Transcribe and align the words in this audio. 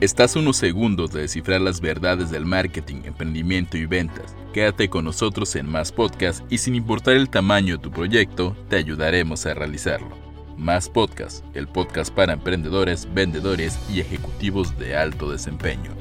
Estás 0.00 0.36
unos 0.36 0.56
segundos 0.56 1.10
de 1.10 1.22
descifrar 1.22 1.60
las 1.60 1.80
verdades 1.80 2.30
del 2.30 2.46
marketing, 2.46 3.02
emprendimiento 3.02 3.76
y 3.76 3.84
ventas. 3.84 4.36
Quédate 4.54 4.88
con 4.88 5.04
nosotros 5.04 5.56
en 5.56 5.68
Más 5.68 5.90
Podcast 5.90 6.44
y 6.48 6.58
sin 6.58 6.76
importar 6.76 7.16
el 7.16 7.28
tamaño 7.28 7.76
de 7.76 7.82
tu 7.82 7.90
proyecto, 7.90 8.56
te 8.70 8.76
ayudaremos 8.76 9.44
a 9.44 9.54
realizarlo. 9.54 10.16
Más 10.56 10.88
Podcast, 10.88 11.44
el 11.56 11.66
podcast 11.66 12.14
para 12.14 12.34
emprendedores, 12.34 13.12
vendedores 13.12 13.76
y 13.92 13.98
ejecutivos 13.98 14.78
de 14.78 14.94
alto 14.94 15.32
desempeño. 15.32 15.96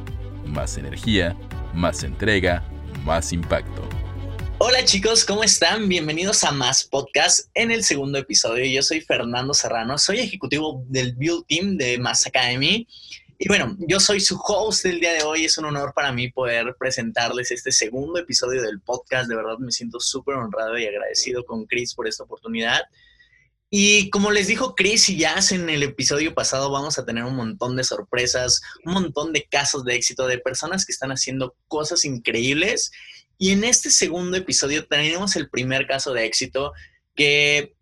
Más 0.45 0.77
energía, 0.77 1.35
más 1.73 2.03
entrega, 2.03 2.63
más 3.03 3.33
impacto. 3.33 3.81
Hola 4.59 4.85
chicos, 4.85 5.25
¿cómo 5.25 5.43
están? 5.43 5.89
Bienvenidos 5.89 6.43
a 6.43 6.51
Más 6.51 6.83
Podcast 6.83 7.49
en 7.55 7.71
el 7.71 7.83
segundo 7.83 8.19
episodio. 8.19 8.63
Yo 8.65 8.83
soy 8.83 9.01
Fernando 9.01 9.55
Serrano, 9.55 9.97
soy 9.97 10.19
ejecutivo 10.19 10.83
del 10.87 11.15
Build 11.15 11.47
Team 11.47 11.77
de 11.77 11.97
Más 11.97 12.27
Academy 12.27 12.87
y 13.39 13.47
bueno, 13.47 13.77
yo 13.79 13.99
soy 13.99 14.19
su 14.19 14.39
host 14.43 14.83
del 14.83 14.99
día 14.99 15.13
de 15.13 15.23
hoy. 15.23 15.45
Es 15.45 15.57
un 15.59 15.65
honor 15.65 15.93
para 15.93 16.11
mí 16.11 16.31
poder 16.31 16.75
presentarles 16.79 17.51
este 17.51 17.71
segundo 17.71 18.17
episodio 18.17 18.63
del 18.63 18.81
podcast. 18.81 19.29
De 19.29 19.35
verdad 19.35 19.59
me 19.59 19.71
siento 19.71 19.99
súper 19.99 20.35
honrado 20.35 20.77
y 20.77 20.87
agradecido 20.87 21.45
con 21.45 21.65
Chris 21.67 21.93
por 21.93 22.07
esta 22.07 22.23
oportunidad. 22.23 22.81
Y 23.69 24.09
como 24.09 24.31
les 24.31 24.47
dijo 24.47 24.73
Chris 24.73 25.09
y 25.09 25.17
Jazz 25.17 25.51
en 25.51 25.69
el 25.69 25.83
episodio 25.83 26.33
pasado, 26.33 26.71
vamos 26.71 26.97
a 26.97 27.05
tener 27.05 27.25
un 27.25 27.35
montón 27.35 27.75
de 27.75 27.83
sorpresas, 27.83 28.61
un 28.85 28.93
montón 28.93 29.33
de 29.33 29.43
casos 29.43 29.83
de 29.83 29.95
éxito 29.95 30.25
de 30.25 30.39
personas 30.39 30.85
que 30.85 30.93
están 30.93 31.11
haciendo 31.11 31.55
cosas 31.67 32.05
increíbles. 32.05 32.91
Y 33.37 33.51
en 33.51 33.65
este 33.65 33.91
segundo 33.91 34.35
episodio 34.37 34.87
tenemos 34.87 35.35
el 35.35 35.49
primer 35.49 35.85
caso 35.85 36.11
de 36.13 36.25
éxito 36.25 36.71
que 37.13 37.75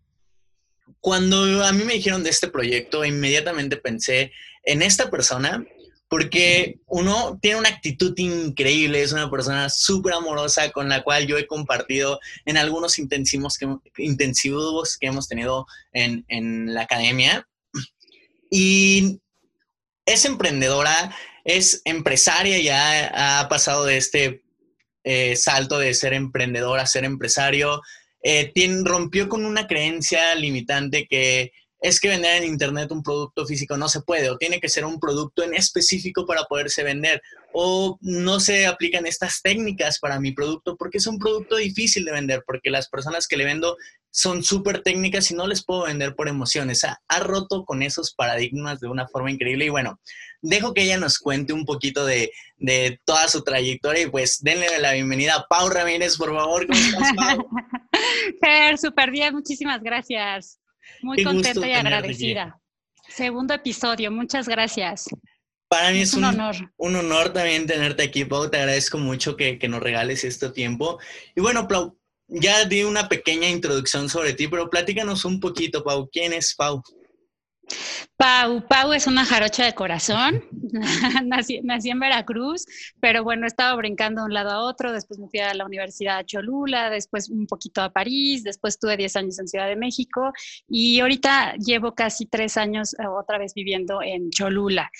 cuando 1.00 1.64
a 1.64 1.72
mí 1.72 1.84
me 1.84 1.94
dijeron 1.94 2.24
de 2.24 2.30
este 2.30 2.48
proyecto, 2.48 3.04
inmediatamente 3.04 3.76
pensé 3.76 4.32
en 4.66 4.82
esta 4.82 5.10
persona 5.10 5.64
porque 6.08 6.78
uno 6.86 7.38
tiene 7.42 7.58
una 7.58 7.68
actitud 7.68 8.14
increíble, 8.16 9.02
es 9.02 9.12
una 9.12 9.28
persona 9.30 9.68
súper 9.68 10.14
amorosa 10.14 10.70
con 10.70 10.88
la 10.88 11.02
cual 11.02 11.26
yo 11.26 11.36
he 11.36 11.46
compartido 11.46 12.20
en 12.44 12.56
algunos 12.56 12.98
intensivos 12.98 13.58
que, 13.58 13.66
intensivos 13.98 14.96
que 14.98 15.08
hemos 15.08 15.26
tenido 15.26 15.66
en, 15.92 16.24
en 16.28 16.74
la 16.74 16.82
academia. 16.82 17.48
Y 18.50 19.18
es 20.04 20.24
emprendedora, 20.24 21.14
es 21.44 21.82
empresaria, 21.84 22.60
ya 22.60 23.40
ha 23.40 23.48
pasado 23.48 23.84
de 23.84 23.96
este 23.96 24.42
eh, 25.02 25.34
salto 25.34 25.78
de 25.78 25.92
ser 25.94 26.12
emprendedora 26.12 26.82
a 26.82 26.86
ser 26.86 27.04
empresario. 27.04 27.82
Eh, 28.22 28.52
rompió 28.84 29.28
con 29.28 29.44
una 29.44 29.66
creencia 29.66 30.34
limitante 30.36 31.06
que 31.08 31.52
es 31.86 32.00
que 32.00 32.08
vender 32.08 32.42
en 32.42 32.48
Internet 32.48 32.90
un 32.90 33.02
producto 33.02 33.46
físico 33.46 33.76
no 33.76 33.88
se 33.88 34.00
puede 34.00 34.28
o 34.28 34.36
tiene 34.36 34.58
que 34.58 34.68
ser 34.68 34.84
un 34.84 34.98
producto 34.98 35.44
en 35.44 35.54
específico 35.54 36.26
para 36.26 36.42
poderse 36.44 36.82
vender 36.82 37.22
o 37.52 37.96
no 38.00 38.40
se 38.40 38.66
aplican 38.66 39.06
estas 39.06 39.40
técnicas 39.40 40.00
para 40.00 40.18
mi 40.18 40.32
producto 40.32 40.76
porque 40.76 40.98
es 40.98 41.06
un 41.06 41.18
producto 41.18 41.56
difícil 41.56 42.04
de 42.04 42.10
vender 42.10 42.42
porque 42.44 42.70
las 42.70 42.88
personas 42.88 43.28
que 43.28 43.36
le 43.36 43.44
vendo 43.44 43.76
son 44.10 44.42
súper 44.42 44.82
técnicas 44.82 45.30
y 45.30 45.34
no 45.34 45.46
les 45.46 45.64
puedo 45.64 45.84
vender 45.84 46.16
por 46.16 46.26
emociones. 46.26 46.82
O 46.82 46.88
ha 47.06 47.20
roto 47.20 47.64
con 47.64 47.82
esos 47.82 48.14
paradigmas 48.14 48.80
de 48.80 48.88
una 48.88 49.06
forma 49.06 49.30
increíble 49.30 49.66
y 49.66 49.68
bueno, 49.68 50.00
dejo 50.42 50.74
que 50.74 50.82
ella 50.82 50.98
nos 50.98 51.18
cuente 51.18 51.52
un 51.52 51.64
poquito 51.64 52.04
de, 52.04 52.32
de 52.56 52.98
toda 53.04 53.28
su 53.28 53.44
trayectoria 53.44 54.02
y 54.02 54.10
pues 54.10 54.42
denle 54.42 54.66
la 54.80 54.92
bienvenida 54.92 55.36
a 55.36 55.46
Pau 55.46 55.68
Ramírez, 55.68 56.16
por 56.16 56.34
favor. 56.34 56.66
¿Cómo 56.66 56.80
estás, 56.80 57.12
Pau? 57.14 57.48
súper 58.80 59.10
bien, 59.12 59.34
muchísimas 59.34 59.82
gracias. 59.82 60.58
Muy 61.02 61.22
contenta 61.22 61.68
y 61.68 61.72
agradecida. 61.72 62.60
Segundo 63.08 63.54
episodio, 63.54 64.10
muchas 64.10 64.48
gracias. 64.48 65.06
Para 65.68 65.90
mí 65.90 66.00
es, 66.00 66.14
un, 66.14 66.24
honor. 66.24 66.54
Un 66.76 66.96
honor 66.96 67.32
también 67.32 67.66
tenerte 67.66 68.04
aquí, 68.04 68.24
Pau. 68.24 68.48
Te 68.48 68.58
agradezco 68.58 68.98
mucho 68.98 69.36
que, 69.36 69.58
que 69.58 69.68
nos 69.68 69.82
regales 69.82 70.22
este 70.22 70.50
tiempo. 70.50 70.98
Y 71.34 71.40
bueno, 71.40 71.66
Pau, 71.66 71.98
ya 72.28 72.64
di 72.64 72.84
una 72.84 73.08
pequeña 73.08 73.48
introducción 73.48 74.08
sobre 74.08 74.34
ti, 74.34 74.48
pero 74.48 74.70
platícanos 74.70 75.24
un 75.24 75.40
poquito, 75.40 75.82
Pau. 75.82 76.08
¿Quién 76.10 76.32
es 76.32 76.54
Pau? 76.54 76.82
Pau, 78.16 78.66
Pau 78.66 78.94
es 78.94 79.06
una 79.06 79.26
jarocha 79.26 79.64
de 79.64 79.74
corazón. 79.74 80.42
nací, 81.24 81.90
en 81.90 82.00
Veracruz, 82.00 82.64
pero 82.98 83.22
bueno, 83.22 83.46
estaba 83.46 83.74
brincando 83.76 84.22
de 84.22 84.26
un 84.26 84.34
lado 84.34 84.50
a 84.50 84.62
otro. 84.62 84.92
Después 84.92 85.18
me 85.18 85.28
fui 85.28 85.40
a 85.40 85.52
la 85.52 85.66
Universidad 85.66 86.18
de 86.18 86.24
Cholula, 86.24 86.88
después 86.88 87.28
un 87.28 87.46
poquito 87.46 87.82
a 87.82 87.92
París, 87.92 88.42
después 88.42 88.78
tuve 88.78 88.96
10 88.96 89.16
años 89.16 89.38
en 89.38 89.48
Ciudad 89.48 89.68
de 89.68 89.76
México 89.76 90.32
y 90.68 91.00
ahorita 91.00 91.56
llevo 91.56 91.94
casi 91.94 92.26
tres 92.26 92.56
años 92.56 92.94
eh, 92.94 93.06
otra 93.06 93.38
vez 93.38 93.52
viviendo 93.54 94.00
en 94.02 94.30
Cholula. 94.30 94.90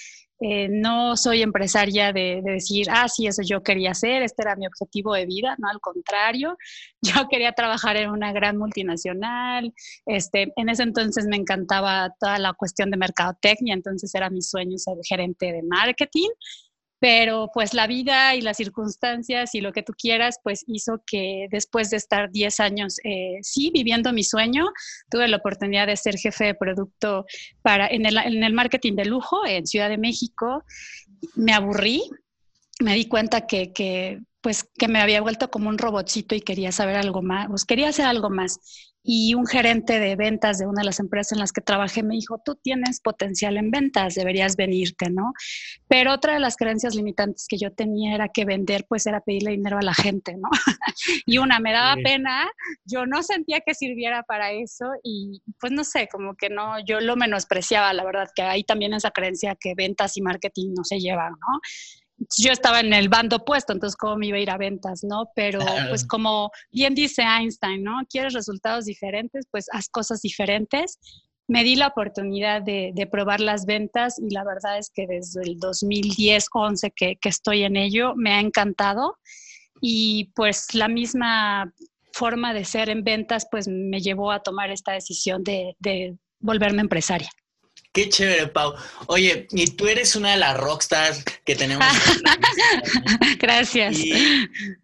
Eh, 0.41 0.69
no 0.71 1.17
soy 1.17 1.41
empresaria 1.41 2.13
de, 2.13 2.43
decir, 2.45 2.89
ah, 2.91 3.09
sí, 3.09 3.27
eso 3.27 3.41
yo 3.43 3.63
quería 3.63 3.93
hacer, 3.93 4.23
este 4.23 4.43
era 4.43 4.55
mi 4.55 4.67
objetivo 4.67 5.15
de 5.15 5.25
vida, 5.25 5.57
no, 5.59 5.69
al 5.71 5.81
contrario, 5.81 6.59
yo 7.03 7.27
quería 7.31 7.53
trabajar 7.53 7.97
en 7.97 8.11
una 8.11 8.33
gran 8.33 8.59
multinacional, 8.59 9.73
este, 10.05 10.53
en 10.57 10.69
ese 10.69 10.83
entonces 10.83 11.27
me 11.27 11.37
encantaba 11.37 12.15
toda 12.21 12.39
la 12.39 12.53
cuestión 12.53 12.91
de 12.91 12.99
mercadotecnia, 12.99 13.73
entonces 13.73 14.15
era 14.15 14.29
mi 14.29 14.43
sueño 14.43 14.77
ser 14.77 14.99
gerente 15.09 15.53
de 15.53 15.63
marketing 15.63 16.29
pero 17.07 17.53
pues 17.55 17.73
la 17.73 17.87
vida 17.87 18.35
y 18.35 18.41
las 18.41 18.57
circunstancias 18.57 19.55
y 19.55 19.61
lo 19.61 19.71
que 19.71 19.85
tú 19.85 19.93
quieras, 19.97 20.41
pues 20.43 20.65
hizo 20.67 21.05
que 21.07 21.47
después 21.53 21.89
de 21.91 21.99
estar 21.99 22.33
10 22.33 22.59
años, 22.59 22.97
eh, 23.05 23.39
sí, 23.43 23.71
viviendo 23.73 24.13
mi 24.13 24.25
sueño, 24.25 24.65
tuve 25.09 25.29
la 25.29 25.37
oportunidad 25.37 25.87
de 25.87 25.97
ser 25.97 26.19
jefe 26.19 26.47
de 26.47 26.55
producto 26.57 27.25
para, 27.63 27.87
en, 27.87 28.07
el, 28.07 28.17
en 28.17 28.43
el 28.43 28.53
marketing 28.53 28.97
de 28.97 29.05
lujo 29.05 29.47
en 29.47 29.69
Ciudad 29.69 29.89
de 29.89 29.99
México. 29.99 30.65
Me 31.37 31.53
aburrí, 31.53 32.03
me 32.81 32.95
di 32.95 33.07
cuenta 33.07 33.47
que, 33.47 33.73
que 33.73 34.19
pues 34.47 34.63
que 34.79 34.87
me 34.87 35.01
había 35.01 35.21
vuelto 35.23 35.51
como 35.51 35.69
un 35.69 35.77
robotcito 35.77 36.37
y 36.37 36.41
quería 36.41 36.71
saber 36.71 36.95
algo 36.95 37.21
más, 37.21 37.49
pues 37.49 37.65
quería 37.65 37.89
hacer 37.89 38.07
algo 38.07 38.31
más 38.31 38.61
y 39.03 39.35
un 39.35 39.45
gerente 39.45 39.99
de 39.99 40.15
ventas 40.15 40.59
de 40.59 40.67
una 40.69 40.83
de 40.83 40.85
las 40.85 41.01
empresas 41.01 41.33
en 41.33 41.41
las 41.41 41.51
que 41.51 41.61
trabajé 41.61 42.05
me 42.05 42.15
dijo, 42.15 42.41
tú 42.45 42.55
tienes 42.55 43.01
potencial 43.01 43.57
en 43.57 43.73
ventas, 43.73 44.15
deberías 44.15 44.55
venirte, 44.55 45.11
¿no? 45.11 45.33
Pero 45.89 46.13
otra 46.13 46.35
de 46.35 46.39
las 46.39 46.55
creencias 46.55 46.95
limitantes 46.95 47.47
que 47.49 47.59
yo 47.59 47.73
tenía 47.73 48.15
era 48.15 48.29
que 48.29 48.45
vender 48.45 48.87
pues 48.89 49.05
era 49.09 49.21
pedirle 49.21 49.51
dinero 49.51 49.79
a 49.79 49.83
la 49.83 49.95
gente, 49.95 50.37
¿no? 50.37 50.49
y 51.27 51.39
una, 51.39 51.59
me 51.59 51.73
daba 51.73 52.01
pena, 52.01 52.49
yo 52.85 53.05
no 53.05 53.25
sentía 53.25 53.63
que 53.67 53.75
sirviera 53.75 54.23
para 54.23 54.53
eso 54.53 54.85
y 55.03 55.43
pues 55.59 55.73
no 55.73 55.83
sé, 55.83 56.07
como 56.07 56.37
que 56.37 56.51
no, 56.51 56.79
yo 56.87 57.01
lo 57.01 57.17
menospreciaba, 57.17 57.93
la 57.95 58.05
verdad, 58.05 58.29
que 58.33 58.43
hay 58.43 58.63
también 58.63 58.95
esa 58.95 59.11
creencia 59.11 59.57
que 59.59 59.75
ventas 59.75 60.17
y 60.17 60.23
marketing 60.23 60.73
no 60.77 60.85
se 60.85 61.01
llevan, 61.01 61.33
¿no? 61.33 61.61
Yo 62.39 62.53
estaba 62.53 62.81
en 62.81 62.93
el 62.93 63.09
bando 63.09 63.37
opuesto, 63.37 63.73
entonces 63.73 63.97
cómo 63.97 64.17
me 64.17 64.29
iba 64.29 64.39
a 64.39 64.41
ir 64.41 64.51
a 64.51 64.57
ventas, 64.57 65.05
¿no? 65.05 65.31
Pero 65.35 65.61
pues 65.89 66.07
como 66.07 66.51
bien 66.71 66.95
dice 66.95 67.23
Einstein, 67.23 67.83
¿no? 67.83 67.99
¿Quieres 68.09 68.33
resultados 68.33 68.87
diferentes? 68.87 69.47
Pues 69.51 69.67
haz 69.73 69.89
cosas 69.89 70.23
diferentes. 70.23 70.99
Me 71.49 71.63
di 71.63 71.77
la 71.77 71.89
oportunidad 71.89 72.63
de, 72.63 73.09
probar 73.11 73.41
las 73.41 73.67
ventas 73.67 74.19
y 74.19 74.31
la 74.31 74.45
verdad 74.45 74.79
es 74.79 74.91
que 74.91 75.07
desde 75.07 75.43
el 75.43 75.61
2010-11 75.61 76.93
que, 76.95 77.17
que 77.17 77.29
estoy 77.29 77.63
en 77.63 77.77
ello, 77.77 78.15
me 78.17 78.33
ha 78.33 78.41
encantado 78.41 79.17
y 79.81 80.33
pues 80.35 80.75
la 80.75 80.89
misma 80.89 81.73
forma 82.13 82.55
de 82.55 82.65
ser 82.65 82.89
en 82.89 83.05
ventas 83.05 83.47
pues 83.51 83.69
me 83.69 84.01
llevó 84.01 84.33
a 84.33 84.41
tomar 84.41 84.71
esta 84.71 84.93
decisión 84.93 85.45
de, 85.45 85.77
de 85.79 86.17
volverme 86.41 86.81
empresaria. 86.81 87.29
Qué 87.97 88.11
chévere, 88.11 88.49
Pau. 88.49 88.75
Oye, 89.07 89.49
y 89.53 89.71
tú 89.71 89.87
eres 89.87 90.17
una 90.17 90.33
de 90.33 90.37
las 90.37 90.55
rockstars 90.59 91.25
que 91.47 91.57
tenemos. 91.57 91.87
Gracias. 93.39 93.99
Y 93.99 94.13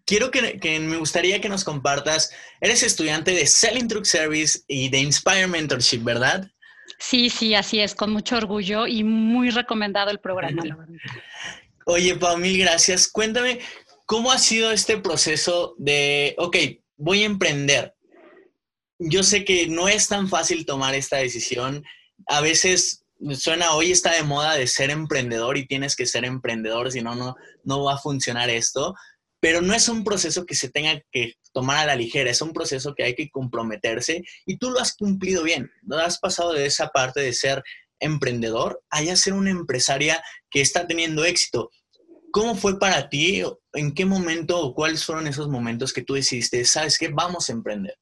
quiero 0.03 0.31
que, 0.31 0.79
me 0.79 0.97
gustaría 0.97 1.39
que 1.39 1.47
nos 1.47 1.63
compartas. 1.63 2.31
Eres 2.59 2.81
estudiante 2.81 3.29
de 3.35 3.45
Selling 3.45 3.87
Truck 3.87 4.05
Service 4.05 4.61
y 4.67 4.89
de 4.89 4.97
Inspire 4.97 5.45
Mentorship, 5.45 5.99
¿verdad? 5.99 6.49
Sí, 6.97 7.29
sí, 7.29 7.53
así 7.53 7.81
es, 7.81 7.93
con 7.93 8.11
mucho 8.11 8.35
orgullo 8.35 8.87
y 8.87 9.03
muy 9.03 9.51
recomendado 9.51 10.09
el 10.09 10.19
programa. 10.19 10.63
Oye, 11.85 12.15
Pau, 12.15 12.35
mil 12.39 12.57
gracias. 12.57 13.07
Cuéntame, 13.07 13.59
¿cómo 14.07 14.31
ha 14.31 14.39
sido 14.39 14.71
este 14.71 14.97
proceso 14.97 15.75
de, 15.77 16.33
ok, 16.39 16.57
voy 16.97 17.21
a 17.21 17.27
emprender? 17.27 17.93
Yo 18.97 19.21
sé 19.21 19.45
que 19.45 19.67
no 19.67 19.87
es 19.87 20.07
tan 20.07 20.27
fácil 20.29 20.65
tomar 20.65 20.95
esta 20.95 21.17
decisión. 21.17 21.85
A 22.25 22.41
veces 22.41 23.02
suena 23.31 23.73
hoy 23.73 23.91
está 23.91 24.13
de 24.13 24.23
moda 24.23 24.55
de 24.55 24.67
ser 24.67 24.89
emprendedor 24.89 25.57
y 25.57 25.67
tienes 25.67 25.95
que 25.95 26.05
ser 26.05 26.25
emprendedor, 26.25 26.91
si 26.91 27.01
no, 27.01 27.35
no, 27.63 27.83
va 27.83 27.95
a 27.95 27.99
funcionar 27.99 28.49
esto. 28.49 28.95
Pero 29.39 29.61
no 29.61 29.73
es 29.73 29.89
un 29.89 30.03
proceso 30.03 30.45
que 30.45 30.55
se 30.55 30.69
tenga 30.69 31.01
que 31.11 31.33
tomar 31.51 31.79
a 31.79 31.85
la 31.85 31.95
ligera, 31.95 32.29
es 32.29 32.41
un 32.41 32.53
proceso 32.53 32.93
que 32.95 33.03
hay 33.03 33.15
que 33.15 33.29
comprometerse 33.29 34.23
y 34.45 34.57
tú 34.57 34.69
lo 34.69 34.79
has 34.79 34.95
cumplido 34.95 35.43
bien. 35.43 35.69
¿no? 35.81 35.97
Has 35.97 36.19
pasado 36.19 36.53
de 36.53 36.65
esa 36.65 36.87
parte 36.89 37.19
de 37.19 37.33
ser 37.33 37.61
emprendedor 37.99 38.81
a 38.89 39.03
ser 39.15 39.33
una 39.33 39.51
empresaria 39.51 40.23
que 40.49 40.61
está 40.61 40.87
teniendo 40.87 41.25
éxito. 41.25 41.69
¿Cómo 42.31 42.55
fue 42.55 42.79
para 42.79 43.09
ti? 43.09 43.43
¿En 43.73 43.93
qué 43.93 44.05
momento 44.05 44.59
o 44.59 44.73
cuáles 44.73 45.05
fueron 45.05 45.27
esos 45.27 45.49
momentos 45.49 45.93
que 45.93 46.01
tú 46.01 46.13
decidiste, 46.13 46.63
sabes 46.65 46.97
qué, 46.97 47.09
vamos 47.09 47.49
a 47.49 47.53
emprender? 47.53 47.97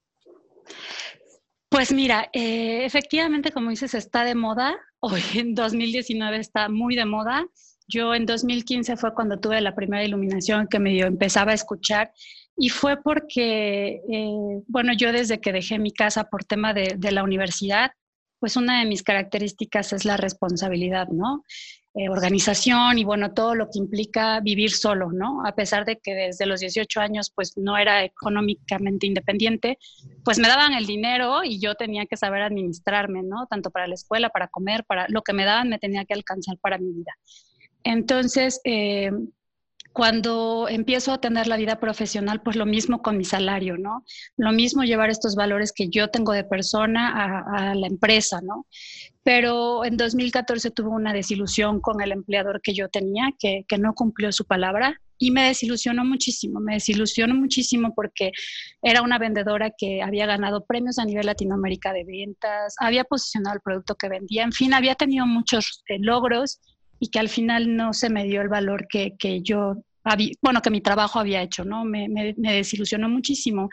Pues 1.69 1.91
mira, 1.91 2.29
eh, 2.33 2.85
efectivamente, 2.85 3.51
como 3.51 3.69
dices, 3.69 3.93
está 3.93 4.23
de 4.23 4.35
moda 4.35 4.77
hoy 5.01 5.21
en 5.35 5.53
2019 5.55 6.37
está 6.37 6.69
muy 6.69 6.95
de 6.95 7.05
moda. 7.05 7.45
Yo 7.87 8.15
en 8.15 8.25
2015 8.25 8.95
fue 8.95 9.13
cuando 9.13 9.39
tuve 9.39 9.59
la 9.59 9.75
primera 9.75 10.03
iluminación 10.03 10.67
que 10.67 10.79
me 10.79 10.91
dio, 10.91 11.07
empezaba 11.07 11.51
a 11.51 11.55
escuchar 11.55 12.13
y 12.55 12.69
fue 12.69 13.01
porque, 13.01 14.01
eh, 14.09 14.61
bueno, 14.67 14.93
yo 14.93 15.11
desde 15.11 15.41
que 15.41 15.51
dejé 15.51 15.79
mi 15.79 15.91
casa 15.91 16.25
por 16.25 16.43
tema 16.45 16.73
de, 16.73 16.97
la 17.11 17.23
universidad, 17.23 17.91
pues 18.39 18.55
una 18.55 18.79
de 18.79 18.85
mis 18.85 19.03
características 19.03 19.93
es 19.93 20.05
la 20.05 20.17
responsabilidad, 20.17 21.07
¿no? 21.09 21.43
Eh, 21.93 22.07
organización 22.07 22.99
y 22.99 23.03
bueno, 23.03 23.33
todo 23.33 23.53
lo 23.53 23.65
que 23.65 23.77
implica 23.77 24.39
vivir 24.39 24.71
solo, 24.71 25.11
¿no? 25.11 25.45
A 25.45 25.53
pesar 25.55 25.83
de 25.83 25.97
que 25.97 26.13
desde 26.13 26.45
los 26.45 26.61
18 26.61 27.01
años 27.01 27.33
pues 27.35 27.57
no 27.57 27.77
era 27.77 28.05
económicamente 28.05 29.07
independiente, 29.07 29.77
pues 30.23 30.39
me 30.39 30.47
daban 30.47 30.71
el 30.71 30.85
dinero 30.85 31.43
y 31.43 31.59
yo 31.59 31.75
tenía 31.75 32.05
que 32.05 32.15
saber 32.15 32.43
administrarme, 32.43 33.23
¿no? 33.23 33.45
Tanto 33.47 33.71
para 33.71 33.87
la 33.87 33.95
escuela, 33.95 34.29
para 34.29 34.47
comer, 34.47 34.85
para 34.85 35.05
lo 35.09 35.21
que 35.21 35.33
me 35.33 35.43
daban 35.43 35.67
me 35.67 35.79
tenía 35.79 36.05
que 36.05 36.13
alcanzar 36.13 36.57
para 36.59 36.77
mi 36.77 36.93
vida. 36.93 37.11
Entonces, 37.83 38.61
eh, 38.63 39.11
cuando 39.93 40.67
empiezo 40.69 41.11
a 41.11 41.19
tener 41.19 41.47
la 41.47 41.57
vida 41.57 41.79
profesional, 41.79 42.41
pues 42.41 42.55
lo 42.55 42.65
mismo 42.65 43.01
con 43.01 43.17
mi 43.17 43.25
salario, 43.25 43.77
¿no? 43.77 44.05
Lo 44.37 44.51
mismo 44.51 44.83
llevar 44.83 45.09
estos 45.09 45.35
valores 45.35 45.73
que 45.73 45.89
yo 45.89 46.09
tengo 46.09 46.31
de 46.31 46.43
persona 46.43 47.11
a, 47.11 47.71
a, 47.71 47.75
la 47.75 47.87
empresa, 47.87 48.39
¿no? 48.41 48.65
Pero 49.23 49.83
en 49.85 49.97
2014 49.97 50.71
tuve 50.71 50.89
una 50.89 51.13
desilusión 51.13 51.81
con 51.81 52.01
el 52.01 52.11
empleador 52.11 52.61
que 52.61 52.73
yo 52.73 52.89
tenía, 52.89 53.29
que, 53.37 53.65
que 53.67 53.77
no 53.77 53.93
cumplió 53.93 54.31
su 54.31 54.45
palabra 54.45 54.99
y 55.17 55.29
me 55.29 55.43
desilusionó 55.43 56.03
muchísimo, 56.03 56.59
me 56.59 56.73
desilusionó 56.75 57.35
muchísimo 57.35 57.93
porque 57.93 58.31
era 58.81 59.03
una 59.03 59.19
vendedora 59.19 59.71
que 59.77 60.01
había 60.01 60.25
ganado 60.25 60.65
premios 60.65 60.97
a 60.97 61.05
nivel 61.05 61.27
Latinoamérica 61.27 61.93
de 61.93 62.03
ventas, 62.05 62.73
había 62.79 63.03
posicionado 63.03 63.55
el 63.55 63.61
producto 63.61 63.93
que 63.95 64.09
vendía, 64.09 64.43
en 64.43 64.51
fin, 64.51 64.73
había 64.73 64.95
tenido 64.95 65.27
muchos 65.27 65.83
eh, 65.89 65.97
logros 65.99 66.59
y 67.01 67.09
que 67.09 67.17
al 67.17 67.29
final 67.29 67.75
no 67.75 67.93
se 67.93 68.11
me 68.11 68.25
dio 68.25 68.43
el 68.43 68.47
valor 68.47 68.87
que, 68.87 69.15
que 69.17 69.41
yo, 69.41 69.73
había, 70.03 70.29
bueno, 70.39 70.61
que 70.61 70.69
mi 70.69 70.81
trabajo 70.81 71.19
había 71.19 71.41
hecho, 71.41 71.65
¿no? 71.65 71.83
Me, 71.83 72.07
me, 72.07 72.35
me, 72.37 72.53
desilusionó 72.53 73.09
muchísimo. 73.09 73.69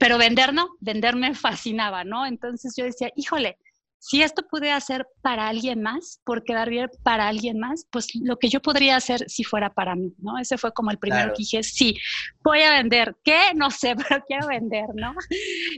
Pero 0.00 0.18
vender 0.18 0.52
no, 0.52 0.70
vender 0.80 1.14
me 1.14 1.32
fascinaba, 1.36 2.02
¿no? 2.02 2.26
Entonces 2.26 2.74
yo 2.76 2.84
decía, 2.84 3.12
híjole, 3.14 3.56
si 4.00 4.22
esto 4.22 4.42
pude 4.50 4.72
hacer 4.72 5.06
para 5.20 5.46
alguien 5.46 5.82
más, 5.82 6.20
por 6.24 6.42
quedar 6.42 6.70
bien 6.70 6.88
para 7.02 7.28
alguien 7.28 7.58
más, 7.58 7.86
pues 7.92 8.08
lo 8.14 8.38
que 8.38 8.48
yo 8.48 8.60
podría 8.60 8.96
hacer 8.96 9.28
si 9.28 9.44
fuera 9.44 9.74
para 9.74 9.94
mí, 9.94 10.14
¿no? 10.18 10.38
Ese 10.38 10.56
fue 10.56 10.72
como 10.72 10.90
el 10.90 10.98
primero 10.98 11.24
claro. 11.24 11.34
que 11.34 11.42
dije, 11.42 11.62
sí, 11.62 11.96
voy 12.42 12.62
a 12.62 12.72
vender. 12.72 13.14
¿Qué? 13.22 13.38
No 13.54 13.70
sé, 13.70 13.94
pero 14.08 14.24
quiero 14.26 14.48
vender, 14.48 14.86
¿no? 14.94 15.14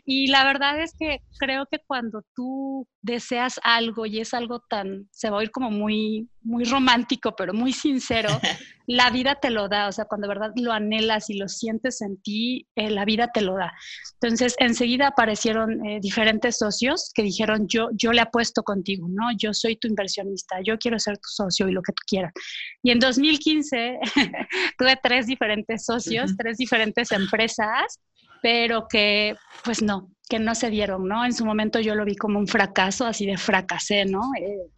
Y 0.07 0.29
la 0.29 0.45
verdad 0.45 0.81
es 0.81 0.95
que 0.97 1.19
creo 1.39 1.67
que 1.71 1.81
cuando 1.85 2.23
tú 2.35 2.87
deseas 3.03 3.61
algo 3.65 4.07
y 4.07 4.21
es 4.21 4.33
algo 4.33 4.61
tan, 4.61 5.09
se 5.11 5.29
va 5.29 5.37
a 5.37 5.41
oír 5.41 5.51
como 5.51 5.71
muy, 5.71 6.29
muy 6.41 6.65
romántico, 6.65 7.35
pero 7.37 7.53
muy 7.53 7.73
sincero, 7.73 8.29
la 8.87 9.11
vida 9.11 9.35
te 9.35 9.51
lo 9.51 9.69
da, 9.69 9.89
o 9.89 9.93
sea, 9.93 10.05
cuando 10.05 10.29
de 10.29 10.35
verdad 10.35 10.53
lo 10.57 10.73
anhelas 10.73 11.29
y 11.29 11.35
lo 11.35 11.49
sientes 11.49 12.01
en 12.01 12.21
ti, 12.23 12.69
eh, 12.77 12.91
la 12.91 13.05
vida 13.05 13.29
te 13.35 13.41
lo 13.41 13.57
da. 13.57 13.73
Entonces, 14.21 14.55
enseguida 14.59 15.09
aparecieron 15.09 15.85
eh, 15.85 15.99
diferentes 16.01 16.59
socios 16.59 17.11
que 17.13 17.23
dijeron, 17.23 17.67
yo, 17.67 17.89
yo 17.93 18.13
le 18.13 18.21
apuesto 18.21 18.63
contigo, 18.63 19.09
¿no? 19.09 19.31
Yo 19.37 19.53
soy 19.53 19.77
tu 19.77 19.89
inversionista, 19.89 20.61
yo 20.63 20.79
quiero 20.79 20.99
ser 21.01 21.17
tu 21.17 21.29
socio 21.29 21.69
y 21.69 21.73
lo 21.73 21.83
que 21.83 21.93
tú 21.93 22.03
quieras. 22.07 22.33
Y 22.85 22.93
en 22.93 23.01
2015 23.01 23.99
tuve 24.79 24.97
tres 25.03 25.27
diferentes 25.27 25.85
socios, 25.85 26.31
uh 26.31 26.35
-huh. 26.35 26.39
tres 26.39 26.57
diferentes 26.57 27.11
empresas, 27.11 28.01
pero 28.43 28.87
que, 28.89 29.35
pues 29.65 29.83
no, 29.83 30.12
que 30.33 30.39
no 30.39 30.55
se 30.55 30.71
dieron, 30.71 31.07
¿no? 31.07 31.27
En 31.27 31.35
su 31.35 31.45
momento 31.45 31.79
yo 31.79 31.95
lo 31.95 32.07
vi 32.07 32.17
como 32.17 32.39
un 32.39 32.49
fracaso, 32.49 33.05
así 33.05 33.27
de 33.27 33.37
fracasé, 33.37 34.07
¿no? 34.07 34.23
Eh, 34.41 34.71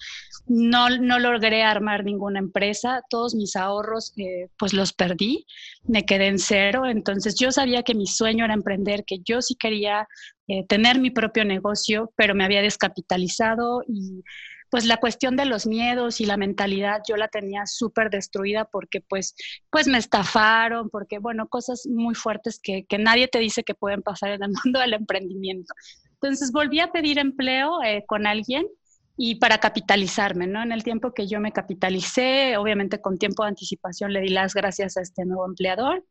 no, 0.49 0.91
no 0.91 1.21
logré 1.21 1.62
armar 1.62 2.03
ninguna 2.03 2.41
empresa, 2.41 3.03
todos 3.09 3.37
mis 3.37 3.55
ahorros 3.55 4.12
eh, 4.17 4.49
pues 4.59 4.73
los 4.73 4.93
perdí, 4.93 5.47
me 5.85 6.05
quedé 6.05 6.27
en 6.27 6.41
cero, 6.41 6.87
entonces 6.87 7.37
yo 7.39 7.53
sabía 7.53 7.85
que 7.85 7.95
mi 7.95 8.09
sueño 8.09 8.45
era 8.45 8.53
emprender, 8.53 9.05
que 9.06 9.21
yo 9.25 9.43
sí 9.43 9.55
quería 9.55 10.09
eh, 10.49 10.67
tener 10.67 10.99
mi 10.99 11.11
propio 11.11 11.45
negocio, 11.45 12.12
pero 12.17 12.35
me 12.35 12.45
había 12.45 12.61
descapitalizado 12.61 13.85
y 13.87 14.25
pues 14.70 14.84
la 14.87 14.96
cuestión 14.96 15.37
de 15.37 15.44
los 15.44 15.66
miedos 15.66 16.20
y 16.20 16.26
la 16.26 16.37
mentalidad 16.37 17.02
yo 17.08 17.16
la 17.16 17.28
tenía 17.28 17.66
súper 17.66 18.11
destruida 18.11 18.64
porque 18.64 19.00
pues, 19.00 19.34
pues 19.70 19.87
me 19.87 19.99
estafaron, 19.99 20.90
porque 20.90 21.19
bueno, 21.19 21.49
cosas 21.49 21.87
muy 21.87 22.14
fuertes 22.14 22.58
que, 22.62 22.84
que, 22.87 22.99
nadie 22.99 23.28
te 23.28 23.38
dice 23.38 23.62
que 23.62 23.75
pueden 23.75 24.02
pasar 24.02 24.31
en 24.31 24.43
el 24.43 24.52
mundo 24.64 24.81
del 24.81 24.94
emprendimiento. 24.94 25.75
Entonces 26.14 26.52
volví 26.52 26.81
a 26.81 26.90
pedir 26.90 27.19
empleo 27.19 27.82
eh, 27.82 28.05
con 28.06 28.26
alguien 28.26 28.66
y 29.16 29.37
para 29.37 29.58
capitalizarme, 29.58 30.46
¿no? 30.46 30.62
En 30.62 30.72
el 30.72 30.82
tiempo 30.82 31.12
que 31.12 31.26
yo 31.26 31.40
me 31.40 31.52
capitalicé, 31.52 32.56
obviamente 32.56 33.00
con 33.00 33.19
tiempo 33.19 33.44
de 33.44 33.50
anticipación 33.50 34.12
le 34.12 34.20
di 34.20 34.28
las 34.28 34.55
gracias 34.55 34.96
a 34.96 35.02
este 35.02 35.25
nuevo 35.25 35.46
empleador 35.46 36.05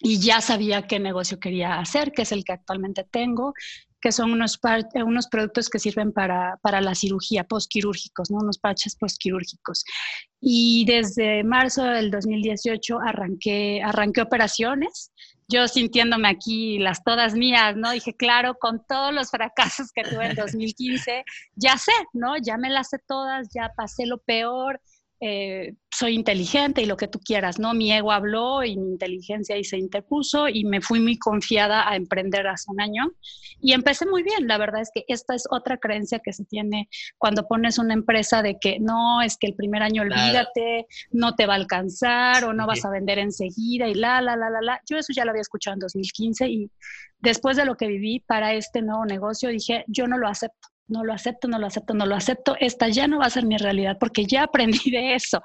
y 0.00 0.18
ya 0.20 0.40
sabía 0.40 0.86
qué 0.86 0.98
negocio 0.98 1.38
quería 1.38 1.78
hacer, 1.78 2.12
que 2.12 2.22
es 2.22 2.32
el 2.32 2.44
que 2.44 2.52
actualmente 2.52 3.04
tengo, 3.04 3.54
que 4.04 4.12
son 4.12 4.32
unos, 4.32 4.60
unos 5.06 5.28
productos 5.28 5.70
que 5.70 5.78
sirven 5.78 6.12
para, 6.12 6.58
para 6.60 6.82
la 6.82 6.94
cirugía 6.94 7.44
postquirúrgicos, 7.44 8.30
¿no? 8.30 8.36
unos 8.36 8.58
parches 8.58 8.96
postquirúrgicos. 8.96 9.82
Y 10.42 10.84
desde 10.84 11.42
marzo 11.42 11.84
del 11.84 12.10
2018 12.10 12.98
arranqué, 13.00 13.80
arranqué 13.82 14.20
operaciones, 14.20 15.10
yo 15.48 15.66
sintiéndome 15.68 16.28
aquí 16.28 16.78
las 16.78 17.02
todas 17.02 17.32
mías, 17.32 17.76
¿no? 17.76 17.92
Dije, 17.92 18.14
claro, 18.14 18.56
con 18.60 18.84
todos 18.86 19.14
los 19.14 19.30
fracasos 19.30 19.90
que 19.94 20.02
tuve 20.02 20.26
en 20.26 20.34
2015, 20.36 21.24
ya 21.54 21.78
sé, 21.78 21.92
¿no? 22.12 22.36
Ya 22.36 22.58
me 22.58 22.68
las 22.68 22.90
sé 22.90 22.98
todas, 23.08 23.48
ya 23.54 23.72
pasé 23.74 24.04
lo 24.04 24.18
peor, 24.18 24.82
eh, 25.20 25.74
soy 25.90 26.14
inteligente 26.14 26.82
y 26.82 26.86
lo 26.86 26.96
que 26.96 27.06
tú 27.06 27.20
quieras, 27.20 27.58
¿no? 27.58 27.72
Mi 27.72 27.92
ego 27.92 28.10
habló 28.12 28.64
y 28.64 28.76
mi 28.76 28.90
inteligencia 28.90 29.54
ahí 29.54 29.64
se 29.64 29.78
interpuso 29.78 30.48
y 30.48 30.64
me 30.64 30.80
fui 30.80 31.00
muy 31.00 31.18
confiada 31.18 31.88
a 31.88 31.96
emprender 31.96 32.46
hace 32.48 32.70
un 32.70 32.80
año 32.80 33.12
y 33.60 33.72
empecé 33.72 34.06
muy 34.06 34.22
bien. 34.22 34.48
La 34.48 34.58
verdad 34.58 34.82
es 34.82 34.90
que 34.92 35.04
esta 35.08 35.34
es 35.34 35.44
otra 35.50 35.78
creencia 35.78 36.18
que 36.18 36.32
se 36.32 36.44
tiene 36.44 36.88
cuando 37.16 37.46
pones 37.46 37.78
una 37.78 37.94
empresa 37.94 38.42
de 38.42 38.58
que 38.60 38.80
no, 38.80 39.22
es 39.22 39.36
que 39.38 39.46
el 39.46 39.54
primer 39.54 39.82
año 39.82 40.02
olvídate, 40.02 40.86
no 41.12 41.34
te 41.36 41.46
va 41.46 41.54
a 41.54 41.56
alcanzar 41.56 42.44
o 42.44 42.52
no 42.52 42.66
vas 42.66 42.84
a 42.84 42.90
vender 42.90 43.18
enseguida 43.18 43.88
y 43.88 43.94
la, 43.94 44.20
la, 44.20 44.36
la, 44.36 44.50
la, 44.50 44.60
la. 44.60 44.80
Yo 44.88 44.98
eso 44.98 45.12
ya 45.14 45.24
lo 45.24 45.30
había 45.30 45.42
escuchado 45.42 45.74
en 45.74 45.80
2015 45.80 46.48
y 46.48 46.70
después 47.20 47.56
de 47.56 47.64
lo 47.64 47.76
que 47.76 47.86
viví 47.86 48.20
para 48.20 48.52
este 48.54 48.82
nuevo 48.82 49.06
negocio 49.06 49.48
dije, 49.48 49.84
yo 49.86 50.08
no 50.08 50.18
lo 50.18 50.28
acepto 50.28 50.73
no 50.88 51.04
lo 51.04 51.12
acepto, 51.12 51.48
no 51.48 51.58
lo 51.58 51.66
acepto, 51.66 51.94
no 51.94 52.06
lo 52.06 52.14
acepto, 52.14 52.56
esta 52.60 52.88
ya 52.88 53.06
no 53.08 53.18
va 53.18 53.26
a 53.26 53.30
ser 53.30 53.46
mi 53.46 53.56
realidad 53.56 53.96
porque 53.98 54.26
ya 54.26 54.44
aprendí 54.44 54.90
de 54.90 55.14
eso. 55.14 55.40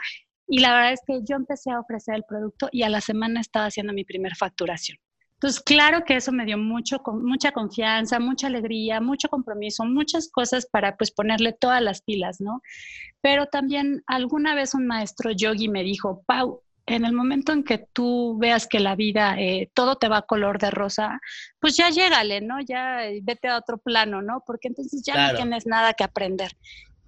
Y 0.48 0.60
la 0.60 0.74
verdad 0.74 0.94
es 0.94 1.02
que 1.06 1.20
yo 1.24 1.36
empecé 1.36 1.72
a 1.72 1.80
ofrecer 1.80 2.16
el 2.16 2.24
producto 2.24 2.70
y 2.72 2.84
a 2.84 2.90
la 2.90 3.02
semana 3.02 3.40
estaba 3.40 3.68
haciendo 3.68 3.94
mi 3.94 4.04
primer 4.04 4.36
facturación. 4.36 4.98
Entonces, 5.36 5.62
claro 5.62 6.04
que 6.04 6.18
eso 6.18 6.34
me 6.34 6.46
dio 6.46 6.58
mucho, 6.58 7.02
mucha 7.14 7.54
confianza, 7.54 8.20
mucha 8.20 8.48
alegría, 8.48 9.00
mucho 9.00 9.30
compromiso, 9.30 9.86
muchas 9.86 10.30
cosas 10.30 10.66
para 10.66 10.98
pues 10.98 11.12
ponerle 11.12 11.54
todas 11.54 11.82
las 11.82 12.02
pilas, 12.02 12.42
¿no? 12.42 12.62
Pero 13.22 13.46
también 13.46 14.04
alguna 14.06 14.54
vez 14.54 14.74
un 14.74 14.86
maestro 14.86 15.32
yogi 15.32 15.70
me 15.70 15.84
dijo, 15.84 16.24
Pau, 16.26 16.62
en 16.90 17.06
el 17.06 17.14
momento 17.14 17.54
en 17.54 17.64
que 17.64 17.78
tú 17.78 18.38
veas 18.40 18.68
que 18.68 18.80
la 18.80 18.96
vida, 18.96 19.36
eh, 19.38 19.70
todo 19.74 19.96
te 19.96 20.08
va 20.08 20.18
a 20.18 20.22
color 20.24 20.60
de 20.60 20.72
rosa, 20.72 21.20
pues 21.60 21.78
ya 21.78 21.90
llégale, 21.90 22.42
¿no? 22.42 22.60
Ya 22.62 23.06
eh, 23.06 23.20
vete 23.24 23.48
a 23.48 23.58
otro 23.58 23.78
plano, 23.78 24.22
¿no? 24.22 24.44
Porque 24.46 24.68
entonces 24.68 25.04
ya 25.06 25.14
claro. 25.14 25.34
no 25.34 25.38
tienes 25.38 25.66
nada 25.68 25.94
que 25.94 26.04
aprender. 26.04 26.52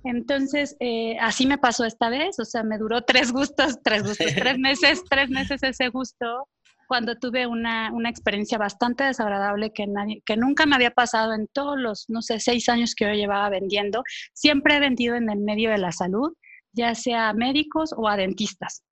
Entonces, 0.03 0.75
eh, 0.79 1.17
así 1.19 1.45
me 1.45 1.57
pasó 1.57 1.85
esta 1.85 2.09
vez, 2.09 2.39
o 2.39 2.45
sea, 2.45 2.63
me 2.63 2.77
duró 2.77 3.01
tres 3.01 3.31
gustos, 3.31 3.79
tres 3.83 4.03
gustos, 4.03 4.33
tres 4.35 4.57
meses, 4.59 5.03
tres 5.09 5.29
meses 5.29 5.61
ese 5.63 5.89
gusto, 5.89 6.47
cuando 6.87 7.15
tuve 7.15 7.47
una, 7.47 7.91
una 7.93 8.09
experiencia 8.09 8.57
bastante 8.57 9.03
desagradable 9.03 9.71
que, 9.73 9.87
nadie, 9.87 10.21
que 10.25 10.37
nunca 10.37 10.65
me 10.65 10.75
había 10.75 10.91
pasado 10.91 11.33
en 11.33 11.47
todos 11.47 11.79
los, 11.79 12.05
no 12.09 12.21
sé, 12.21 12.39
seis 12.39 12.67
años 12.69 12.95
que 12.95 13.05
yo 13.05 13.13
llevaba 13.13 13.49
vendiendo. 13.49 14.03
Siempre 14.33 14.75
he 14.75 14.79
vendido 14.79 15.15
en 15.15 15.29
el 15.29 15.39
medio 15.39 15.71
de 15.71 15.77
la 15.77 15.91
salud, 15.91 16.33
ya 16.73 16.93
sea 16.93 17.29
a 17.29 17.33
médicos 17.33 17.93
o 17.95 18.07
a 18.07 18.17
dentistas. 18.17 18.83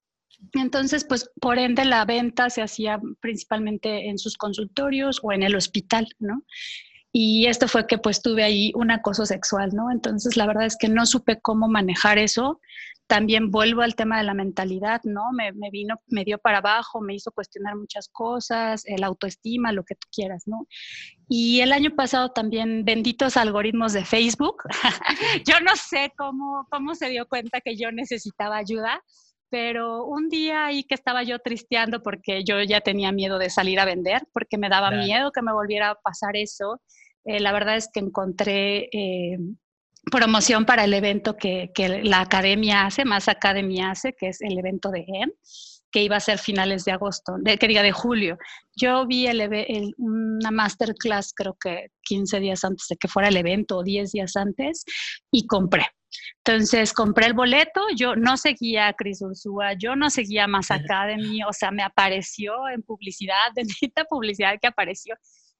Entonces, 0.53 1.05
pues 1.05 1.29
por 1.39 1.59
ende 1.59 1.85
la 1.85 2.05
venta 2.05 2.49
se 2.49 2.61
hacía 2.61 2.99
principalmente 3.19 4.09
en 4.09 4.17
sus 4.17 4.37
consultorios 4.37 5.19
o 5.23 5.31
en 5.31 5.43
el 5.43 5.55
hospital, 5.55 6.07
¿no? 6.19 6.43
Y 7.11 7.47
esto 7.47 7.67
fue 7.67 7.87
que 7.87 7.97
pues 7.97 8.21
tuve 8.21 8.43
ahí 8.43 8.71
un 8.75 8.91
acoso 8.91 9.25
sexual, 9.25 9.71
¿no? 9.73 9.91
Entonces 9.91 10.37
la 10.37 10.45
verdad 10.45 10.65
es 10.65 10.77
que 10.77 10.89
no 10.89 11.05
supe 11.05 11.39
cómo 11.41 11.67
manejar 11.67 12.19
eso. 12.19 12.59
También 13.07 13.49
vuelvo 13.49 13.81
al 13.81 13.95
tema 13.95 14.19
de 14.19 14.23
la 14.23 14.35
mentalidad, 14.35 15.01
¿no? 15.03 15.31
Me, 15.31 15.51
vino, 15.71 15.95
me 16.05 16.23
dio 16.23 16.37
para 16.37 16.59
abajo, 16.59 17.01
me 17.01 17.15
hizo 17.15 17.31
cuestionar 17.31 17.75
muchas 17.75 18.07
cosas, 18.09 18.83
el 18.85 19.03
autoestima, 19.03 19.71
lo 19.71 19.83
que 19.83 19.95
tú 19.95 20.07
quieras, 20.11 20.43
¿no? 20.45 20.67
Y 21.27 21.61
el 21.61 21.71
año 21.71 21.95
pasado 21.95 22.29
también, 22.29 22.85
benditos 22.85 23.35
algoritmos 23.35 23.93
de 23.93 24.05
Facebook, 24.05 24.57
yo 25.47 25.59
no 25.61 25.75
sé 25.75 26.13
cómo, 26.15 26.67
cómo 26.69 26.93
se 26.93 27.09
dio 27.09 27.27
cuenta 27.27 27.61
que 27.61 27.75
yo 27.75 27.91
necesitaba 27.91 28.57
ayuda, 28.57 29.01
pero 29.49 30.05
un 30.05 30.29
día 30.29 30.67
ahí 30.67 30.83
que 30.83 30.95
estaba 30.95 31.23
yo 31.23 31.39
tristeando 31.39 32.01
porque 32.01 32.43
yo 32.43 32.61
ya 32.61 32.81
tenía 32.81 33.11
miedo 33.11 33.39
de 33.39 33.49
salir 33.49 33.79
a 33.79 33.85
vender, 33.85 34.23
porque 34.33 34.57
me 34.57 34.69
daba 34.69 34.89
claro. 34.89 35.03
miedo 35.03 35.31
que 35.31 35.41
me 35.41 35.53
volviera 35.53 35.91
a 35.91 35.95
pasar 35.95 36.35
eso, 36.35 36.81
eh, 37.25 37.39
la 37.39 37.51
verdad 37.51 37.75
es 37.75 37.89
que 37.91 37.99
encontré 37.99 38.89
eh, 38.91 39.37
promoción 40.11 40.65
para 40.65 40.83
el 40.83 40.93
evento 40.93 41.35
que, 41.35 41.71
la 42.03 42.21
academia 42.21 42.85
hace, 42.85 43.05
más 43.05 43.27
academia 43.27 43.91
hace, 43.91 44.13
que 44.13 44.29
es 44.29 44.41
el 44.41 44.57
evento 44.57 44.89
de 44.89 45.05
EM, 45.07 45.31
que 45.91 46.03
iba 46.03 46.15
a 46.15 46.21
ser 46.21 46.37
finales 46.37 46.85
de 46.85 46.91
agosto, 46.91 47.35
de, 47.39 47.57
que 47.57 47.67
diga 47.67 47.83
de 47.83 47.91
julio. 47.91 48.37
Yo 48.75 49.05
vi 49.07 49.27
el, 49.27 49.93
una 49.97 50.51
masterclass 50.51 51.33
creo 51.35 51.57
que 51.59 51.87
15 52.03 52.39
días 52.39 52.63
antes 52.63 52.87
de 52.89 52.97
que 52.97 53.07
fuera 53.07 53.29
el 53.29 53.37
evento 53.37 53.77
o 53.77 53.83
10 53.83 54.11
días 54.11 54.35
antes 54.35 54.85
y 55.31 55.47
compré. 55.47 55.87
Entonces 56.43 56.93
compré 56.93 57.27
el 57.27 57.33
boleto, 57.33 57.81
yo 57.95 58.15
no 58.15 58.37
seguía 58.37 58.87
a 58.87 58.93
Cris 58.93 59.21
Ursúa, 59.21 59.73
yo 59.73 59.95
no 59.95 60.09
seguía 60.09 60.47
Más 60.47 60.71
Academy, 60.71 61.43
o 61.43 61.53
sea, 61.53 61.71
me 61.71 61.83
apareció 61.83 62.67
en 62.69 62.81
publicidad, 62.83 63.51
bendita 63.55 64.05
publicidad 64.05 64.55
que 64.61 64.67
apareció 64.67 65.15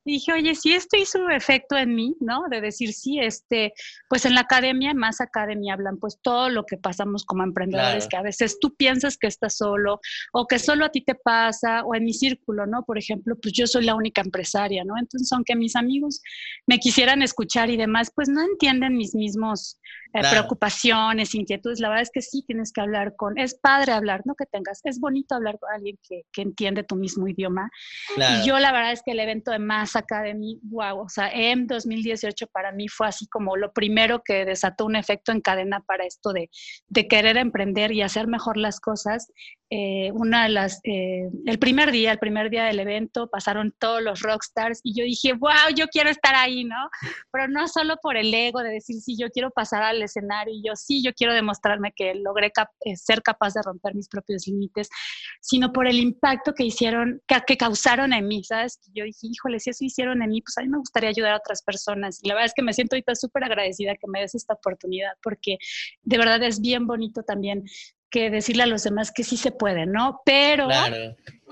dije, 0.06 0.34
oye, 0.34 0.56
si 0.56 0.74
esto 0.74 0.98
hizo 0.98 1.30
efecto 1.30 1.78
en 1.78 1.96
mí, 1.96 2.16
¿no? 2.20 2.44
De 2.50 2.62
decir, 2.62 2.94
sí, 2.94 3.20
este, 3.20 3.74
pues 4.08 4.26
en 4.26 4.34
la 4.34 4.42
academia, 4.42 4.94
más 4.94 5.22
academia 5.22 5.74
hablan, 5.74 5.98
pues 5.98 6.20
todo 6.22 6.50
lo 6.50 6.66
que 6.66 6.78
pasamos 6.78 7.26
como 7.26 7.44
emprendedores, 7.44 8.08
que 8.08 8.18
a 8.18 8.22
veces 8.22 8.58
tú 8.60 8.76
piensas 8.76 9.18
que 9.18 9.28
estás 9.28 9.58
solo 9.58 10.00
o 10.34 10.48
que 10.48 10.60
solo 10.60 10.86
a 10.86 10.90
ti 10.90 11.02
te 11.02 11.16
pasa, 11.16 11.84
o 11.84 11.96
en 11.96 12.06
mi 12.06 12.14
círculo, 12.14 12.66
¿no? 12.66 12.84
Por 12.84 12.98
ejemplo, 12.98 13.36
pues 13.42 13.54
yo 13.54 13.68
soy 13.68 13.86
la 13.86 13.96
única 13.96 14.22
empresaria, 14.22 14.84
¿no? 14.84 14.96
Entonces, 14.98 15.32
aunque 15.32 15.56
mis 15.56 15.76
amigos 15.76 16.22
me 16.68 16.80
quisieran 16.80 17.22
escuchar 17.22 17.70
y 17.70 17.78
demás, 17.78 18.12
pues 18.14 18.30
no 18.30 18.42
entienden 18.42 18.96
mis 18.96 19.16
mismos 19.16 19.80
eh, 20.14 20.22
preocupaciones, 20.30 21.36
inquietudes. 21.36 21.80
La 21.80 21.90
verdad 21.90 22.04
es 22.04 22.12
que 22.12 22.22
sí 22.22 22.44
tienes 22.46 22.72
que 22.72 22.82
hablar 22.82 23.16
con, 23.16 23.38
es 23.38 23.56
padre 23.56 23.92
hablar, 23.92 24.22
¿no? 24.26 24.34
Que 24.36 24.46
tengas, 24.46 24.82
es 24.84 25.00
bonito 25.00 25.36
hablar 25.36 25.60
con 25.60 25.72
alguien 25.72 26.00
que, 26.08 26.24
que 26.32 26.42
entiende 26.42 26.84
tu 26.84 26.96
mismo 26.96 27.28
idioma. 27.28 27.70
Y 28.18 28.48
yo 28.48 28.58
la 28.60 28.72
verdad 28.72 28.92
es 28.92 29.04
que 29.04 29.12
el 29.12 29.20
evento 29.20 29.52
de 29.52 29.60
Más 29.60 29.89
Academy, 29.96 30.60
wow, 30.64 31.00
o 31.00 31.10
sea, 31.10 31.30
en 31.32 31.68
2018 31.68 32.48
para 32.48 32.72
mí 32.72 32.88
fue 32.88 33.08
así 33.08 33.28
como 33.28 33.58
lo 33.58 33.72
primero 33.74 34.22
que 34.24 34.46
desató 34.46 34.86
un 34.86 34.96
efecto 34.96 35.32
en 35.32 35.42
cadena 35.42 35.82
para 35.82 36.06
esto 36.06 36.34
de, 36.34 36.50
de 36.88 37.08
querer 37.08 37.38
emprender 37.38 37.92
y 37.92 38.02
hacer 38.02 38.28
mejor 38.28 38.58
las 38.58 38.80
cosas. 38.80 39.32
Eh, 39.72 40.12
una 40.14 40.44
de 40.44 40.50
las, 40.50 40.80
eh, 40.84 41.30
el 41.46 41.60
primer 41.60 41.92
día, 41.92 42.12
el 42.12 42.18
primer 42.18 42.50
día 42.50 42.66
del 42.66 42.80
evento, 42.80 43.30
pasaron 43.30 43.72
todos 43.78 44.02
los 44.02 44.22
rockstars 44.22 44.80
y 44.84 44.98
yo 44.98 45.04
dije, 45.04 45.34
wow, 45.34 45.74
yo 45.76 45.86
quiero 45.88 46.10
estar 46.10 46.34
ahí, 46.34 46.64
¿no? 46.64 46.90
Pero 47.32 47.48
no 47.48 47.68
solo 47.68 47.98
por 48.02 48.18
el 48.18 48.34
ego 48.34 48.62
de 48.62 48.72
decir, 48.72 49.00
sí, 49.00 49.16
yo 49.16 49.30
quiero 49.30 49.52
pasar 49.52 49.84
al 49.84 50.02
escenario 50.02 50.56
y 50.56 50.64
yo 50.66 50.76
sí, 50.76 51.04
yo 51.04 51.14
quiero 51.14 51.36
demostrarme 51.36 51.94
que 51.96 52.16
logré 52.16 52.52
eh, 52.86 52.96
ser 52.98 53.22
capaz 53.22 53.54
de 53.54 53.62
romper 53.62 53.94
mis 53.94 54.10
propios 54.10 54.48
límites, 54.48 54.90
sino 55.40 55.72
por 55.72 55.88
el 55.88 56.00
impacto 56.00 56.54
que 56.54 56.64
hicieron, 56.64 57.22
que, 57.28 57.40
que 57.46 57.58
causaron 57.58 58.12
en 58.14 58.28
mí, 58.28 58.44
¿sabes? 58.44 58.80
Yo 58.96 59.04
dije, 59.04 59.28
híjole, 59.28 59.60
si 59.60 59.70
hicieron 59.82 60.22
en 60.22 60.30
mí, 60.30 60.42
pues 60.42 60.58
a 60.58 60.62
mí 60.62 60.70
me 60.70 60.78
gustaría 60.78 61.10
ayudar 61.10 61.34
a 61.34 61.38
otras 61.38 61.62
personas. 61.62 62.20
Y 62.24 62.28
la 62.28 62.36
verdad 62.36 62.48
es 62.48 62.54
que 62.54 62.62
me 62.62 62.74
siento 62.74 62.96
ahorita 62.96 63.16
súper 63.16 63.44
agradecida 63.44 63.96
que 63.96 64.08
me 64.08 64.22
des 64.22 64.36
esta 64.36 64.54
oportunidad 64.54 65.12
porque 65.22 65.58
de 66.04 66.18
verdad 66.18 66.42
es 66.44 66.62
bien 66.62 66.88
bonito 66.88 67.24
también 67.24 67.64
que 68.10 68.30
decirle 68.30 68.64
a 68.64 68.68
los 68.68 68.84
demás 68.84 69.12
que 69.12 69.24
sí 69.24 69.38
se 69.38 69.52
puede, 69.52 69.86
¿no? 69.86 70.22
Pero, 70.26 70.68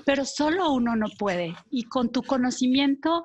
pero 0.04 0.24
solo 0.24 0.72
uno 0.72 0.96
no 0.96 1.06
puede. 1.18 1.54
Y 1.70 1.84
con 1.84 2.10
tu 2.10 2.22
conocimiento, 2.22 3.22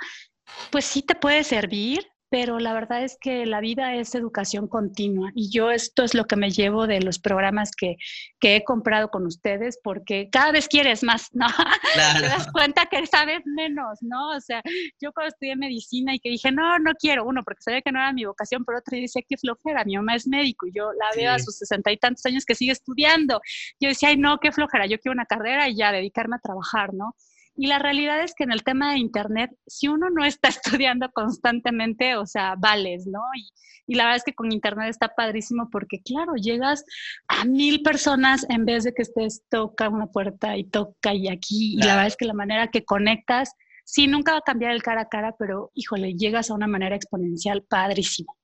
pues 0.71 0.85
sí 0.85 1.01
te 1.01 1.15
puede 1.15 1.43
servir, 1.43 2.05
pero 2.33 2.57
la 2.57 2.73
verdad 2.73 3.03
es 3.03 3.15
que 3.21 3.45
la 3.45 3.61
vida 3.61 3.93
es 3.93 4.15
educación 4.15 4.67
continua 4.67 5.29
y 5.35 5.51
yo 5.51 5.69
esto 5.69 6.01
es 6.03 6.15
lo 6.15 6.25
que 6.25 6.35
me 6.35 6.49
llevo 6.49 6.87
de 6.87 6.99
los 6.99 7.19
programas 7.19 7.69
que, 7.75 7.97
que 8.39 8.55
he 8.55 8.63
comprado 8.63 9.09
con 9.09 9.27
ustedes 9.27 9.79
porque 9.83 10.29
cada 10.31 10.51
vez 10.51 10.67
quieres 10.67 11.03
más, 11.03 11.29
¿no? 11.33 11.45
Te 11.93 12.25
das 12.25 12.51
cuenta 12.51 12.87
que 12.87 13.05
sabes 13.05 13.43
menos, 13.45 13.99
¿no? 14.01 14.31
O 14.31 14.41
sea, 14.41 14.63
yo 14.99 15.13
cuando 15.13 15.27
estudié 15.27 15.55
medicina 15.55 16.15
y 16.15 16.19
que 16.19 16.29
dije, 16.29 16.51
no, 16.51 16.79
no 16.79 16.93
quiero, 16.95 17.23
uno, 17.23 17.43
porque 17.43 17.61
sabía 17.61 17.83
que 17.83 17.91
no 17.91 17.99
era 17.99 18.11
mi 18.11 18.25
vocación, 18.25 18.65
pero 18.65 18.79
otro 18.79 18.97
dice, 18.97 19.23
qué 19.29 19.37
flojera, 19.37 19.85
mi 19.85 19.95
mamá 19.95 20.15
es 20.15 20.25
médico 20.25 20.65
y 20.65 20.71
yo 20.75 20.91
la 20.91 21.15
veo 21.15 21.33
a 21.33 21.37
sus 21.37 21.55
sesenta 21.55 21.91
y 21.91 21.97
tantos 21.97 22.25
años 22.25 22.45
que 22.45 22.55
sigue 22.55 22.71
estudiando. 22.71 23.41
Yo 23.79 23.89
decía, 23.89 24.09
ay, 24.09 24.17
no, 24.17 24.39
qué 24.39 24.51
flojera, 24.51 24.87
yo 24.87 24.97
quiero 24.97 25.13
una 25.13 25.27
carrera 25.27 25.69
y 25.69 25.75
ya 25.75 25.91
dedicarme 25.91 26.37
a 26.37 26.39
trabajar, 26.39 26.95
¿no? 26.95 27.15
Y 27.55 27.67
la 27.67 27.79
realidad 27.79 28.23
es 28.23 28.33
que 28.33 28.43
en 28.43 28.51
el 28.51 28.63
tema 28.63 28.91
de 28.91 28.99
Internet, 28.99 29.51
si 29.67 29.87
uno 29.87 30.09
no 30.09 30.25
está 30.25 30.49
estudiando 30.81 31.11
constantemente, 31.11 32.15
o 32.15 32.25
sea, 32.25 32.55
vales, 32.57 33.05
¿no? 33.07 33.21
Y, 33.35 33.51
la 33.95 34.05
verdad 34.05 34.17
es 34.17 34.23
que 34.23 34.33
con 34.33 34.51
Internet 34.53 34.87
está 34.89 35.09
padrísimo 35.09 35.69
porque, 35.69 36.01
claro, 36.01 36.35
llegas 36.35 36.85
a 37.27 37.43
mil 37.43 37.81
personas 37.81 38.45
en 38.49 38.63
vez 38.63 38.85
de 38.85 38.93
que 38.93 39.01
estés 39.01 39.43
toca 39.49 39.89
una 39.89 40.07
puerta 40.07 40.55
y 40.55 40.63
toca 40.63 41.13
y 41.13 41.27
aquí. 41.27 41.73
Y 41.73 41.79
la 41.79 41.87
verdad 41.87 42.07
es 42.07 42.15
que 42.15 42.23
la 42.23 42.33
manera 42.33 42.69
que 42.69 42.85
conectas, 42.85 43.51
sí, 43.83 44.07
nunca 44.07 44.31
va 44.31 44.37
a 44.37 44.43
cambiar 44.43 44.71
el 44.71 44.81
cara 44.81 45.01
a 45.01 45.09
cara, 45.09 45.35
pero, 45.37 45.69
híjole, 45.73 46.13
llegas 46.13 46.49
a 46.49 46.53
una 46.53 46.65
manera 46.65 46.95
exponencial 46.95 47.63
padrísimo. 47.63 48.37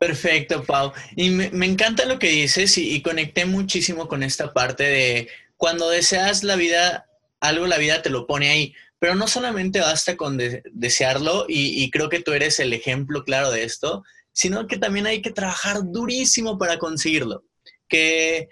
Perfecto, 0.00 0.64
Pau. 0.64 0.92
Y 1.14 1.30
me, 1.30 1.64
encanta 1.64 2.04
lo 2.04 2.18
que 2.18 2.30
dices 2.30 2.76
y, 2.76 2.92
y 2.92 3.02
conecté 3.02 3.46
muchísimo 3.46 4.08
con 4.08 4.24
esta 4.24 4.52
parte 4.52 4.82
de 4.82 5.28
cuando 5.56 5.88
deseas 5.90 6.42
la 6.42 6.56
vida 6.56 7.06
algo 7.42 7.66
la 7.66 7.76
vida 7.76 8.00
te 8.00 8.08
lo 8.08 8.26
pone 8.26 8.48
ahí. 8.48 8.74
Pero 8.98 9.16
no 9.16 9.26
solamente 9.26 9.80
basta 9.80 10.16
con 10.16 10.38
desearlo, 10.72 11.44
y, 11.48 11.90
creo 11.90 12.08
que 12.08 12.20
tú 12.20 12.32
eres 12.32 12.60
el 12.60 12.72
ejemplo 12.72 13.24
claro 13.24 13.50
de 13.50 13.64
esto, 13.64 14.04
sino 14.32 14.68
que 14.68 14.78
también 14.78 15.06
hay 15.06 15.20
que 15.20 15.32
trabajar 15.32 15.80
durísimo 15.84 16.56
para 16.56 16.78
conseguirlo. 16.78 17.44
Que 17.88 18.48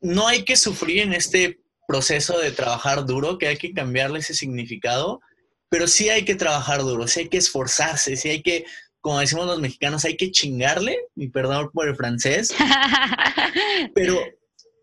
no 0.00 0.26
hay 0.26 0.44
que 0.44 0.56
sufrir 0.56 1.02
en 1.02 1.12
este 1.12 1.60
proceso 1.86 2.38
de 2.38 2.50
trabajar 2.50 3.04
duro, 3.04 3.36
que 3.36 3.46
hay 3.46 3.58
que 3.58 3.74
cambiarle 3.74 4.20
ese 4.20 4.32
significado, 4.32 5.20
pero 5.68 5.86
sí 5.86 6.08
hay 6.08 6.24
que 6.24 6.34
trabajar 6.34 6.80
duro, 6.80 7.06
sí 7.06 7.20
hay 7.20 7.28
que 7.28 7.36
esforzarse, 7.36 8.16
sí 8.16 8.30
hay 8.30 8.42
que, 8.42 8.64
como 9.02 9.20
decimos 9.20 9.46
los 9.46 9.60
mexicanos, 9.60 10.06
hay 10.06 10.16
que 10.16 10.30
chingarle, 10.30 10.98
y 11.14 11.28
perdón 11.28 11.70
por 11.74 11.88
el 11.88 11.96
francés, 11.96 12.54
pero 13.94 14.18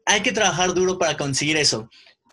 hay 0.05 0.21
que 0.21 0.31
trabajar 0.31 0.75
duro 0.75 0.99
para 0.99 1.17
conseguir 1.17 1.57
eso 1.57 1.89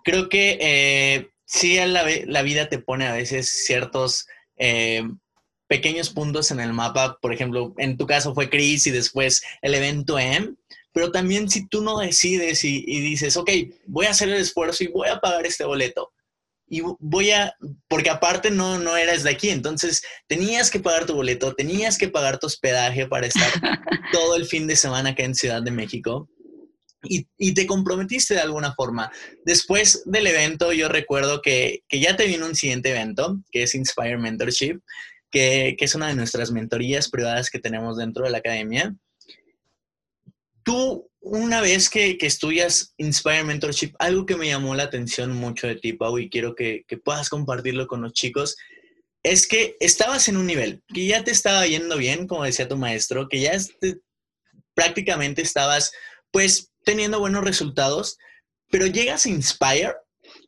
creo 0.08 0.30
que 0.30 0.56
eh, 0.58 1.30
sí 1.44 1.76
la, 1.76 2.02
la, 2.24 2.42
vida 2.42 2.70
te 2.70 2.78
pone 2.78 3.06
a 3.06 3.12
veces 3.12 3.66
ciertos 3.66 4.26
eh, 4.56 5.06
pequeños 5.66 6.08
puntos 6.08 6.50
en 6.50 6.60
el 6.60 6.72
mapa. 6.72 7.18
Por 7.20 7.34
ejemplo, 7.34 7.74
en 7.76 7.98
tu 7.98 8.06
caso 8.06 8.34
fue 8.34 8.48
Chris 8.48 8.86
y 8.86 8.90
después 8.90 9.42
el 9.60 9.74
evento 9.74 10.18
M. 10.18 10.54
Pero 10.92 11.12
también 11.12 11.50
si 11.50 11.68
tú 11.68 11.82
no 11.82 11.98
decides 11.98 12.64
y, 12.64 12.80
dices, 12.86 13.36
ok, 13.36 13.50
voy 13.86 14.06
a 14.06 14.10
hacer 14.10 14.30
el 14.30 14.36
esfuerzo 14.36 14.82
y 14.82 14.86
voy 14.86 15.08
a 15.08 15.20
pagar 15.20 15.44
este 15.44 15.64
boleto. 15.64 16.10
Y 16.66 16.80
voy 17.00 17.30
a, 17.32 17.54
porque 17.86 18.08
aparte 18.08 18.50
no, 18.50 18.78
no 18.78 18.96
eras 18.96 19.24
de 19.24 19.30
aquí, 19.30 19.50
entonces 19.50 20.02
tenías 20.26 20.70
que 20.70 20.80
pagar 20.80 21.04
tu 21.04 21.14
boleto, 21.14 21.54
tenías 21.54 21.98
que 21.98 22.08
pagar 22.08 22.38
tu 22.38 22.46
hospedaje 22.46 23.06
para 23.06 23.26
estar 23.26 23.50
todo 24.12 24.36
el 24.36 24.46
fin 24.46 24.66
de 24.66 24.76
semana 24.76 25.10
acá 25.10 25.22
en 25.22 25.34
Ciudad 25.34 25.62
de 25.62 25.70
México 25.70 26.28
y, 27.02 27.54
te 27.54 27.66
comprometiste 27.66 28.34
de 28.34 28.40
alguna 28.40 28.74
forma. 28.74 29.10
Después 29.44 30.02
del 30.04 30.26
evento, 30.26 30.72
yo 30.72 30.88
recuerdo 30.88 31.40
que, 31.42 31.82
ya 31.90 32.16
te 32.16 32.26
vino 32.26 32.46
un 32.46 32.54
siguiente 32.54 32.90
evento, 32.90 33.40
que 33.50 33.62
es 33.62 33.74
Inspire 33.74 34.18
Mentorship, 34.18 34.80
que, 35.30 35.76
es 35.78 35.94
una 35.94 36.08
de 36.08 36.14
nuestras 36.14 36.50
mentorías 36.50 37.08
privadas 37.08 37.50
que 37.50 37.58
tenemos 37.58 37.96
dentro 37.96 38.24
de 38.24 38.30
la 38.30 38.38
academia. 38.38 38.94
Tú, 40.62 41.08
una 41.20 41.60
vez 41.60 41.88
que, 41.88 42.18
estudias 42.20 42.94
Inspire 42.96 43.44
Mentorship, 43.44 43.94
algo 43.98 44.26
que 44.26 44.36
me 44.36 44.48
llamó 44.48 44.74
la 44.74 44.84
atención 44.84 45.34
mucho 45.34 45.66
de 45.66 45.76
ti, 45.76 45.92
Pau, 45.92 46.18
y 46.18 46.28
quiero 46.28 46.54
que, 46.54 46.84
puedas 47.04 47.28
compartirlo 47.28 47.86
con 47.86 48.02
los 48.02 48.12
chicos, 48.12 48.56
es 49.22 49.46
que 49.46 49.76
estabas 49.80 50.28
en 50.28 50.36
un 50.36 50.46
nivel, 50.46 50.82
que 50.92 51.06
ya 51.06 51.22
te 51.24 51.32
estaba 51.32 51.66
yendo 51.66 51.96
bien, 51.96 52.26
como 52.26 52.44
decía 52.44 52.68
tu 52.68 52.76
maestro, 52.76 53.28
que 53.28 53.40
ya 53.40 53.52
prácticamente 54.74 55.42
estabas, 55.42 55.92
pues, 56.30 56.70
teniendo 56.88 57.20
buenos 57.20 57.44
resultados, 57.44 58.16
pero 58.70 58.86
llegas 58.86 59.26
a 59.26 59.28
Inspire 59.28 59.92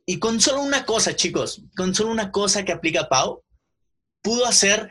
y 0.06 0.18
con 0.18 0.40
solo 0.40 0.62
una 0.62 0.86
cosa, 0.86 1.14
chicos, 1.14 1.60
con 1.76 1.94
solo 1.94 2.10
una 2.10 2.30
cosa 2.30 2.64
que 2.64 2.72
aplica 2.72 3.10
Pau, 3.10 3.44
pudo 4.22 4.46
hacer 4.46 4.90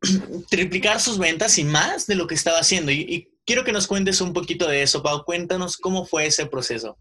triplicar 0.48 1.00
sus 1.00 1.18
ventas 1.18 1.58
y 1.58 1.64
más 1.64 2.06
de 2.06 2.14
lo 2.14 2.28
que 2.28 2.36
estaba 2.36 2.60
haciendo. 2.60 2.92
Y, 2.92 3.28
quiero 3.44 3.64
que 3.64 3.72
nos 3.72 3.88
cuentes 3.88 4.20
un 4.20 4.32
poquito 4.32 4.68
de 4.68 4.84
eso, 4.84 5.02
Pau. 5.02 5.24
Cuéntanos 5.24 5.76
cómo 5.76 6.06
fue 6.06 6.26
ese 6.26 6.46
proceso. 6.46 6.98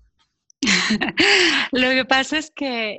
lo 1.71 1.89
que 1.91 2.05
pasa 2.05 2.39
es 2.39 2.49
que, 2.49 2.93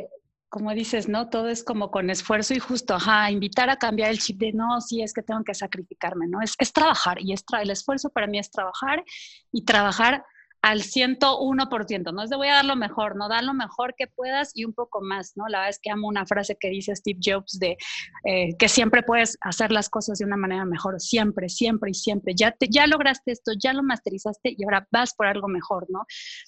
eh, 0.00 0.08
como 0.48 0.72
dices, 0.72 1.08
¿no? 1.08 1.28
Todo 1.28 1.48
es 1.48 1.62
como 1.62 1.90
con 1.90 2.10
esfuerzo 2.10 2.54
y 2.54 2.58
justo, 2.58 2.94
ajá, 2.94 3.30
invitar 3.30 3.68
a 3.70 3.76
cambiar 3.76 4.10
el 4.10 4.18
chip 4.18 4.38
de 4.38 4.52
no, 4.52 4.80
sí, 4.80 5.02
es 5.02 5.12
que 5.12 5.22
tengo 5.22 5.44
que 5.44 5.54
sacrificarme, 5.54 6.26
¿no? 6.26 6.40
Es, 6.40 6.54
es 6.58 6.72
trabajar 6.72 7.20
y 7.20 7.32
es 7.32 7.44
el 7.60 7.70
esfuerzo 7.70 8.10
para 8.10 8.26
mí 8.26 8.38
es 8.38 8.50
trabajar 8.50 9.04
y 9.52 9.64
trabajar 9.64 10.24
al 10.60 10.82
101%, 10.82 12.12
¿no? 12.12 12.22
Es 12.22 12.30
de 12.30 12.36
voy 12.36 12.48
a 12.48 12.54
dar 12.54 12.64
lo 12.64 12.74
mejor, 12.74 13.16
¿no? 13.16 13.28
Dar 13.28 13.44
lo 13.44 13.54
mejor 13.54 13.94
que 13.96 14.08
puedas 14.08 14.50
y 14.54 14.64
un 14.64 14.72
poco 14.72 15.00
más, 15.00 15.32
¿no? 15.36 15.46
La 15.48 15.58
verdad 15.58 15.70
es 15.70 15.78
que 15.78 15.90
amo 15.90 16.08
una 16.08 16.26
frase 16.26 16.56
que 16.58 16.68
dice 16.68 16.94
Steve 16.96 17.20
Jobs 17.24 17.58
de 17.58 17.76
eh, 18.24 18.56
que 18.58 18.68
siempre 18.68 19.02
puedes 19.02 19.38
hacer 19.40 19.70
las 19.70 19.88
cosas 19.88 20.18
de 20.18 20.24
una 20.24 20.36
manera 20.36 20.64
mejor, 20.64 21.00
siempre, 21.00 21.48
siempre 21.48 21.90
y 21.90 21.94
siempre. 21.94 22.34
Ya, 22.34 22.50
te, 22.50 22.66
ya 22.68 22.86
lograste 22.86 23.30
esto, 23.30 23.52
ya 23.56 23.72
lo 23.72 23.84
masterizaste 23.84 24.54
y 24.56 24.64
ahora 24.64 24.86
vas 24.90 25.14
por 25.14 25.26
algo 25.26 25.46
mejor, 25.46 25.86
¿no? 25.90 26.06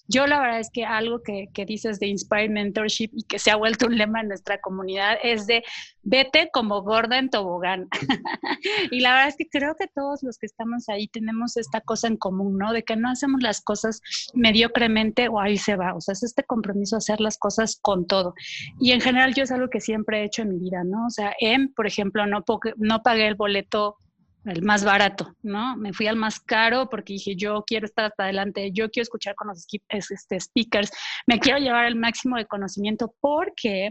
Yo 0.08 0.26
la 0.26 0.40
verdad 0.40 0.60
es 0.60 0.70
que 0.72 0.84
algo 0.84 1.22
que, 1.22 1.48
que 1.54 1.64
dices 1.64 2.00
de 2.00 2.08
Inspire 2.08 2.48
Mentorship 2.48 3.10
y 3.12 3.22
que 3.24 3.38
se 3.38 3.52
ha 3.52 3.56
vuelto 3.56 3.86
un 3.86 3.96
lema 3.96 4.22
en 4.22 4.28
nuestra 4.28 4.60
comunidad 4.60 5.18
es 5.22 5.46
de 5.46 5.62
vete 6.02 6.50
como 6.52 6.82
gorda 6.82 7.18
en 7.18 7.30
tobogán. 7.30 7.88
y 8.90 9.00
la 9.00 9.10
verdad 9.12 9.28
es 9.28 9.36
que 9.36 9.48
creo 9.48 9.76
que 9.76 9.86
todos 9.86 10.22
los 10.22 10.38
que 10.38 10.46
estamos 10.46 10.88
ahí 10.88 11.06
tenemos 11.06 11.56
esta 11.56 11.80
cosa 11.80 12.08
en 12.08 12.16
común, 12.16 12.58
¿no? 12.58 12.72
De 12.72 12.82
que 12.82 12.96
no 12.96 13.08
hacemos 13.08 13.40
las 13.42 13.60
cosas 13.60 13.99
mediocremente 14.34 15.28
o 15.28 15.40
ahí 15.40 15.56
se 15.56 15.76
va. 15.76 15.94
O 15.94 16.00
sea, 16.00 16.12
es 16.12 16.22
este 16.22 16.44
compromiso 16.44 16.96
hacer 16.96 17.20
las 17.20 17.38
cosas 17.38 17.78
con 17.80 18.06
todo. 18.06 18.34
Y 18.78 18.92
en 18.92 19.00
general 19.00 19.34
yo 19.34 19.44
es 19.44 19.50
algo 19.50 19.68
que 19.68 19.80
siempre 19.80 20.20
he 20.20 20.24
hecho 20.24 20.42
en 20.42 20.50
mi 20.50 20.58
vida, 20.58 20.82
¿no? 20.84 21.06
O 21.06 21.10
sea, 21.10 21.34
en, 21.40 21.72
por 21.74 21.86
ejemplo, 21.86 22.26
no, 22.26 22.44
no 22.76 23.02
pagué 23.02 23.28
el 23.28 23.34
boleto 23.34 23.96
el 24.44 24.62
más 24.62 24.84
barato, 24.84 25.34
¿no? 25.42 25.76
Me 25.76 25.92
fui 25.92 26.06
al 26.06 26.16
más 26.16 26.40
caro 26.40 26.88
porque 26.88 27.14
dije, 27.14 27.36
yo 27.36 27.62
quiero 27.66 27.86
estar 27.86 28.06
hasta 28.06 28.24
adelante, 28.24 28.70
yo 28.72 28.90
quiero 28.90 29.02
escuchar 29.02 29.34
con 29.34 29.48
los 29.48 29.66
este, 29.88 30.40
speakers, 30.40 30.90
me 31.26 31.38
quiero 31.38 31.58
llevar 31.58 31.84
el 31.86 31.96
máximo 31.96 32.36
de 32.36 32.46
conocimiento 32.46 33.14
porque 33.20 33.90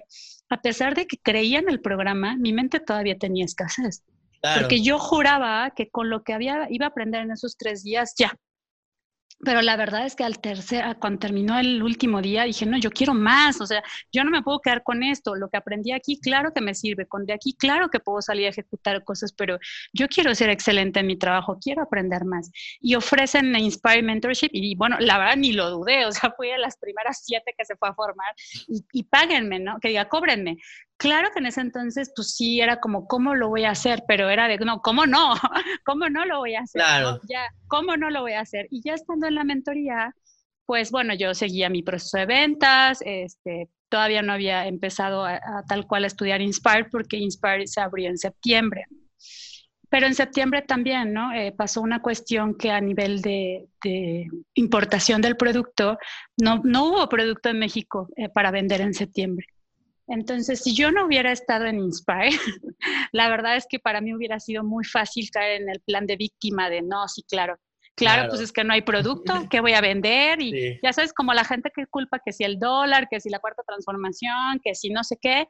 a 0.50 0.62
pesar 0.62 0.96
de 0.96 1.06
que 1.06 1.18
creía 1.18 1.60
en 1.60 1.70
el 1.70 1.82
programa, 1.82 2.36
mi 2.38 2.54
mente 2.54 2.80
todavía 2.80 3.18
tenía 3.18 3.46
escasez. 3.46 4.04
Porque 4.42 4.82
yo 4.82 5.00
juraba 5.00 5.72
que 5.72 5.90
con 5.90 6.10
lo 6.10 6.24
que 6.24 6.34
había, 6.34 6.68
iba 6.70 6.86
a 6.86 6.90
aprender 6.90 7.22
en 7.22 7.32
esos 7.32 7.58
tres 7.58 7.84
días, 7.84 8.16
ya, 8.18 8.34
pero 9.44 9.62
la 9.62 9.78
verdad 9.78 10.06
es 10.06 10.16
que 10.16 10.24
al 10.24 10.40
tercer, 10.40 10.98
cuando 11.00 11.20
terminó 11.20 11.58
el 11.58 11.82
último 11.82 12.22
día, 12.22 12.44
dije, 12.44 12.66
no, 12.66 12.78
yo 12.78 12.92
quiero 12.92 13.14
más, 13.14 13.62
o 13.62 13.66
sea, 13.66 13.84
yo 14.12 14.24
no 14.24 14.32
me 14.32 14.42
puedo 14.42 14.60
quedar 14.60 14.84
con 14.84 15.02
esto, 15.04 15.36
lo 15.36 15.50
que 15.50 15.58
aprendí 15.58 15.92
aquí, 15.92 16.20
claro 16.20 16.54
que 16.54 16.62
me 16.62 16.76
sirve, 16.76 17.08
con 17.08 17.26
de 17.26 17.34
aquí, 17.34 17.54
claro 17.54 17.90
que 17.90 18.00
puedo 18.00 18.22
salir 18.22 18.48
a 18.48 18.50
ejecutar 18.50 19.04
cosas, 19.04 19.32
pero 19.34 19.58
yo 19.94 20.08
quiero 20.08 20.36
ser 20.36 20.50
excelente 20.50 21.00
en 21.00 21.08
mi 21.08 21.18
trabajo, 21.18 21.58
quiero 21.62 21.84
aprender 21.84 22.26
más. 22.26 22.52
Y 22.82 22.96
ofrecen 22.96 23.56
Inspire 23.56 24.04
Mentorship 24.04 24.50
y 24.52 24.76
bueno, 24.76 24.98
la 25.00 25.18
verdad 25.18 25.38
ni 25.38 25.54
lo 25.54 25.70
dudé, 25.70 26.06
o 26.06 26.12
sea, 26.12 26.32
fui 26.36 26.52
a 26.52 26.58
las 26.58 26.78
primeras 26.78 27.22
siete 27.24 27.54
que 27.58 27.66
se 27.66 27.76
fue 27.76 27.90
a 27.90 27.94
formar 27.94 28.34
y, 28.68 28.84
y 28.92 29.04
páguenme, 29.04 29.60
¿no? 29.60 29.80
Que 29.80 29.90
diga, 29.90 30.10
cóbrenme. 30.10 30.58
Claro 31.00 31.30
que 31.32 31.40
en 31.40 31.46
ese 31.46 31.62
entonces, 31.62 32.12
pues 32.14 32.36
sí, 32.36 32.60
era 32.60 32.82
como, 32.82 33.08
¿cómo 33.08 33.34
lo 33.34 33.48
voy 33.48 33.64
a 33.64 33.72
hacer? 33.72 34.04
Pero 34.06 34.30
era 34.30 34.50
de, 34.50 34.58
no, 34.58 34.82
¿cómo 34.82 35.06
no? 35.06 35.34
¿Cómo 35.86 36.10
no 36.10 36.26
lo 36.26 36.40
voy 36.40 36.56
a 36.56 36.60
hacer? 36.60 36.82
Claro. 36.82 37.22
Ya, 37.30 37.48
¿cómo 37.68 37.96
no 37.96 38.10
lo 38.10 38.20
voy 38.20 38.34
a 38.34 38.42
hacer? 38.42 38.68
Y 38.70 38.82
ya 38.84 38.96
estando 38.96 39.26
en 39.26 39.36
la 39.36 39.46
mentoría, 39.46 40.14
pues 40.66 40.92
bueno, 40.92 41.14
yo 41.14 41.34
seguía 41.34 41.70
mi 41.70 41.84
proceso 41.84 42.18
de 42.18 42.26
ventas, 42.26 43.00
este, 43.06 43.70
todavía 43.88 44.22
no 44.22 44.34
había 44.34 44.68
empezado 44.68 45.24
a, 45.24 45.40
tal 45.70 45.88
cual 45.88 46.04
a 46.04 46.08
estudiar 46.08 46.42
Inspire 46.42 46.90
porque 46.92 47.16
Inspire 47.16 47.66
se 47.66 47.80
abrió 47.80 48.10
en 48.10 48.18
septiembre. 48.18 48.86
Pero 49.88 50.06
en 50.06 50.16
septiembre 50.16 50.64
también, 50.64 51.14
¿no? 51.14 51.32
Eh, 51.32 51.54
pasó 51.54 51.80
una 51.80 52.02
cuestión 52.02 52.56
que 52.56 52.72
a 52.72 52.82
nivel 52.82 53.22
de, 53.22 53.70
importación 54.54 55.22
del 55.22 55.38
producto, 55.38 55.98
no, 56.36 56.60
no, 56.66 56.90
hubo 56.90 57.08
producto 57.08 57.48
en 57.48 57.60
México 57.60 58.10
eh, 58.18 58.28
para 58.28 58.52
vender 58.52 58.82
en 58.82 58.94
septiembre. 58.94 59.48
Entonces, 60.10 60.62
si 60.62 60.76
yo 60.76 60.92
no 60.92 61.06
hubiera 61.06 61.32
estado 61.32 61.66
en 61.66 61.80
Inspire, 61.80 62.32
la 63.12 63.30
verdad 63.30 63.56
es 63.56 63.66
que 63.70 63.80
para 63.80 64.02
mí 64.02 64.14
hubiera 64.14 64.40
sido 64.40 64.64
muy 64.64 64.84
fácil 64.84 65.30
caer 65.32 65.62
en 65.62 65.70
el 65.70 65.80
plan 65.82 66.06
de 66.08 66.18
víctima 66.18 66.70
de 66.70 66.82
no, 66.82 67.08
sí, 67.08 67.24
claro. 67.24 67.58
Claro, 67.96 68.30
pues 68.30 68.42
es 68.42 68.52
que 68.52 68.64
no 68.64 68.74
hay 68.74 68.82
producto, 68.82 69.34
¿qué 69.52 69.60
voy 69.60 69.74
a 69.74 69.82
vender? 69.82 70.42
Y 70.42 70.80
ya 70.82 70.94
sabes, 70.94 71.14
como 71.14 71.34
la 71.34 71.44
gente 71.44 71.70
que 71.76 71.86
culpa 71.86 72.20
que 72.24 72.32
si 72.32 72.44
el 72.44 72.58
dólar, 72.58 73.08
que 73.10 73.20
si 73.20 73.30
la 73.30 73.40
cuarta 73.40 73.62
transformación, 73.68 74.60
que 74.64 74.74
si 74.74 74.90
no 74.90 75.04
sé 75.04 75.18
qué, 75.22 75.48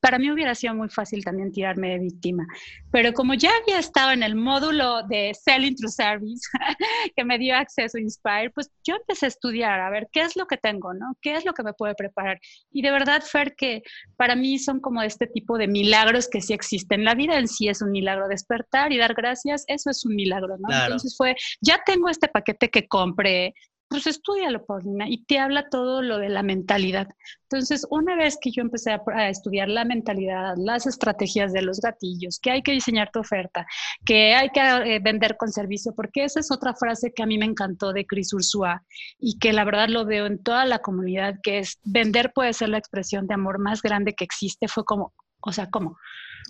para 0.00 0.18
mí 0.18 0.30
hubiera 0.30 0.54
sido 0.54 0.74
muy 0.74 0.88
fácil 0.88 1.24
también 1.24 1.52
tirarme 1.52 1.90
de 1.90 1.98
víctima. 1.98 2.46
Pero 2.90 3.12
como 3.12 3.34
ya 3.34 3.50
había 3.62 3.78
estado 3.78 4.12
en 4.12 4.22
el 4.22 4.34
módulo 4.34 5.02
de 5.08 5.32
Selling 5.34 5.74
Through 5.74 5.92
Service, 5.92 6.48
que 7.16 7.24
me 7.24 7.38
dio 7.38 7.56
acceso 7.56 7.98
a 7.98 8.00
Inspire, 8.00 8.50
pues 8.54 8.70
yo 8.84 8.96
empecé 8.96 9.26
a 9.26 9.28
estudiar, 9.28 9.80
a 9.80 9.90
ver 9.90 10.08
qué 10.12 10.20
es 10.20 10.36
lo 10.36 10.46
que 10.46 10.56
tengo, 10.56 10.94
¿no? 10.94 11.16
¿Qué 11.20 11.34
es 11.34 11.44
lo 11.44 11.52
que 11.52 11.62
me 11.62 11.72
puede 11.72 11.94
preparar? 11.94 12.40
Y 12.70 12.82
de 12.82 12.90
verdad, 12.90 13.22
Fer, 13.22 13.54
que 13.56 13.82
para 14.16 14.36
mí 14.36 14.58
son 14.58 14.80
como 14.80 15.02
este 15.02 15.26
tipo 15.26 15.58
de 15.58 15.68
milagros 15.68 16.28
que 16.28 16.40
sí 16.40 16.52
existen. 16.52 17.04
La 17.04 17.14
vida 17.14 17.38
en 17.38 17.48
sí 17.48 17.68
es 17.68 17.82
un 17.82 17.90
milagro. 17.90 18.28
Despertar 18.28 18.92
y 18.92 18.98
dar 18.98 19.14
gracias, 19.14 19.64
eso 19.66 19.90
es 19.90 20.04
un 20.04 20.14
milagro, 20.14 20.56
¿no? 20.58 20.68
Entonces 20.70 21.16
fue, 21.16 21.34
ya 21.60 21.82
tengo 21.84 22.08
este 22.08 22.28
paquete 22.28 22.68
que 22.68 22.86
compré, 22.86 23.54
pues 23.88 24.06
estudialo, 24.06 24.64
Paulina, 24.66 25.08
y 25.08 25.24
te 25.24 25.38
habla 25.38 25.68
todo 25.70 26.02
lo 26.02 26.18
de 26.18 26.28
la 26.28 26.42
mentalidad. 26.42 27.08
Entonces, 27.44 27.86
una 27.90 28.16
vez 28.16 28.36
que 28.40 28.50
yo 28.50 28.60
empecé 28.60 28.92
a, 28.92 29.28
estudiar 29.30 29.68
la 29.68 29.86
mentalidad, 29.86 30.54
las 30.58 30.86
estrategias 30.86 31.52
de 31.54 31.62
los 31.62 31.80
gatillos, 31.80 32.38
que 32.38 32.50
hay 32.50 32.62
que 32.62 32.72
diseñar 32.72 33.10
tu 33.10 33.20
oferta, 33.20 33.66
que 34.04 34.34
hay 34.34 34.50
que 34.50 34.60
eh, 34.60 35.00
vender 35.02 35.38
con 35.38 35.50
servicio, 35.50 35.94
porque 35.94 36.24
esa 36.24 36.40
es 36.40 36.52
otra 36.52 36.74
frase 36.74 37.12
que 37.14 37.22
a 37.22 37.26
mí 37.26 37.38
me 37.38 37.46
encantó 37.46 37.94
de 37.94 38.04
Chris 38.06 38.32
Ursua 38.34 38.82
y 39.18 39.38
que 39.38 39.54
la 39.54 39.64
verdad 39.64 39.88
lo 39.88 40.04
veo 40.04 40.26
en 40.26 40.42
toda 40.42 40.66
la 40.66 40.80
comunidad, 40.80 41.36
que 41.42 41.58
es 41.58 41.80
vender 41.82 42.32
puede 42.34 42.52
ser 42.52 42.68
la 42.68 42.78
expresión 42.78 43.26
de 43.26 43.34
amor 43.34 43.58
más 43.58 43.80
grande 43.80 44.14
que 44.14 44.24
existe. 44.24 44.68
Fue 44.68 44.84
como, 44.84 45.14
o 45.40 45.52
sea, 45.52 45.70
¿cómo? 45.70 45.96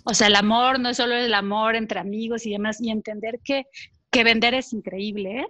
O 0.03 0.13
sea, 0.13 0.27
el 0.27 0.35
amor 0.35 0.79
no 0.79 0.89
es 0.89 0.97
solo 0.97 1.15
el 1.15 1.33
amor 1.33 1.77
entre 1.77 1.99
amigos 2.01 2.45
y 2.45 2.51
demás, 2.51 2.81
y 2.81 2.89
entender 2.89 3.39
que, 3.43 3.63
que 4.11 4.25
vender 4.25 4.53
es 4.53 4.73
increíble, 4.73 5.39
¿eh? 5.39 5.47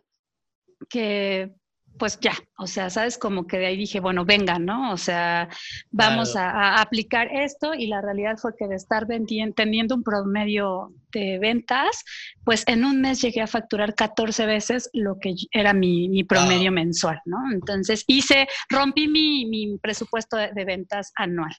que 0.87 1.51
pues 1.99 2.17
ya, 2.21 2.33
o 2.57 2.65
sea, 2.65 2.89
sabes, 2.89 3.17
como 3.17 3.45
que 3.45 3.57
de 3.57 3.67
ahí 3.67 3.77
dije, 3.77 3.99
bueno, 3.99 4.23
venga, 4.23 4.57
¿no? 4.57 4.93
O 4.93 4.97
sea, 4.97 5.49
vamos 5.91 6.35
a, 6.35 6.81
aplicar 6.81 7.27
esto 7.31 7.73
y 7.73 7.87
la 7.87 8.01
realidad 8.01 8.37
fue 8.37 8.53
que 8.57 8.67
de 8.67 8.75
estar 8.75 9.05
teniendo 9.05 9.95
un 9.95 10.03
promedio 10.03 10.93
de 11.11 11.37
ventas, 11.39 12.03
pues 12.45 12.63
en 12.67 12.85
un 12.85 13.01
mes 13.01 13.21
llegué 13.21 13.41
a 13.41 13.47
facturar 13.47 13.95
14 13.95 14.45
veces 14.45 14.89
lo 14.93 15.19
que 15.19 15.35
era 15.51 15.73
mi, 15.73 16.23
promedio 16.23 16.71
mensual, 16.71 17.19
¿no? 17.25 17.37
Entonces 17.51 18.05
hice, 18.07 18.47
rompí 18.69 19.09
mi, 19.09 19.77
presupuesto 19.81 20.37
de, 20.37 20.65
ventas 20.65 21.11
anual. 21.15 21.53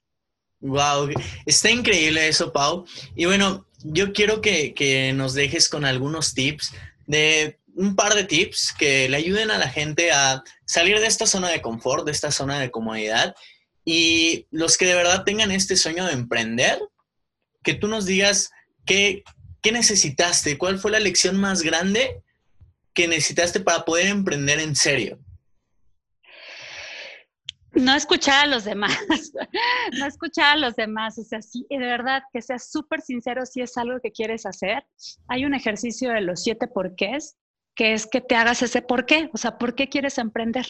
Wow, 0.60 1.10
está 1.44 1.70
increíble 1.70 2.28
eso, 2.28 2.50
Pau. 2.50 2.86
Y 3.14 3.26
bueno, 3.26 3.66
yo 3.82 4.12
quiero 4.12 4.40
que, 4.40 4.72
que 4.72 5.12
nos 5.12 5.34
dejes 5.34 5.68
con 5.68 5.84
algunos 5.84 6.32
tips 6.32 6.74
de 7.06 7.59
un 7.80 7.96
par 7.96 8.14
de 8.14 8.24
tips 8.24 8.74
que 8.78 9.08
le 9.08 9.16
ayuden 9.16 9.50
a 9.50 9.56
la 9.56 9.68
gente 9.68 10.12
a 10.12 10.44
salir 10.66 11.00
de 11.00 11.06
esta 11.06 11.24
zona 11.24 11.48
de 11.48 11.62
confort, 11.62 12.04
de 12.04 12.12
esta 12.12 12.30
zona 12.30 12.60
de 12.60 12.70
comodidad. 12.70 13.34
Y 13.86 14.46
los 14.50 14.76
que 14.76 14.84
de 14.84 14.94
verdad 14.94 15.24
tengan 15.24 15.50
este 15.50 15.76
sueño 15.76 16.04
de 16.04 16.12
emprender, 16.12 16.78
que 17.62 17.72
tú 17.72 17.88
nos 17.88 18.04
digas 18.04 18.50
qué, 18.84 19.24
qué 19.62 19.72
necesitaste, 19.72 20.58
cuál 20.58 20.78
fue 20.78 20.90
la 20.90 21.00
lección 21.00 21.40
más 21.40 21.62
grande 21.62 22.22
que 22.92 23.08
necesitaste 23.08 23.60
para 23.60 23.86
poder 23.86 24.08
emprender 24.08 24.60
en 24.60 24.76
serio. 24.76 25.18
No 27.72 27.94
escuchar 27.94 28.44
a 28.44 28.46
los 28.46 28.64
demás, 28.64 28.98
no 29.98 30.04
escuchar 30.04 30.56
a 30.56 30.58
los 30.58 30.76
demás, 30.76 31.16
o 31.18 31.22
sea, 31.22 31.40
sí, 31.40 31.64
de 31.70 31.78
verdad, 31.78 32.24
que 32.30 32.42
seas 32.42 32.70
súper 32.70 33.00
sincero 33.00 33.46
si 33.46 33.62
es 33.62 33.78
algo 33.78 34.00
que 34.02 34.12
quieres 34.12 34.44
hacer. 34.44 34.84
Hay 35.28 35.46
un 35.46 35.54
ejercicio 35.54 36.10
de 36.10 36.20
los 36.20 36.42
siete 36.42 36.66
porqués 36.66 37.36
que 37.74 37.94
es 37.94 38.06
que 38.06 38.20
te 38.20 38.36
hagas 38.36 38.62
ese 38.62 38.82
por 38.82 39.06
qué, 39.06 39.30
o 39.32 39.38
sea, 39.38 39.58
¿por 39.58 39.74
qué 39.74 39.88
quieres 39.88 40.18
emprender? 40.18 40.66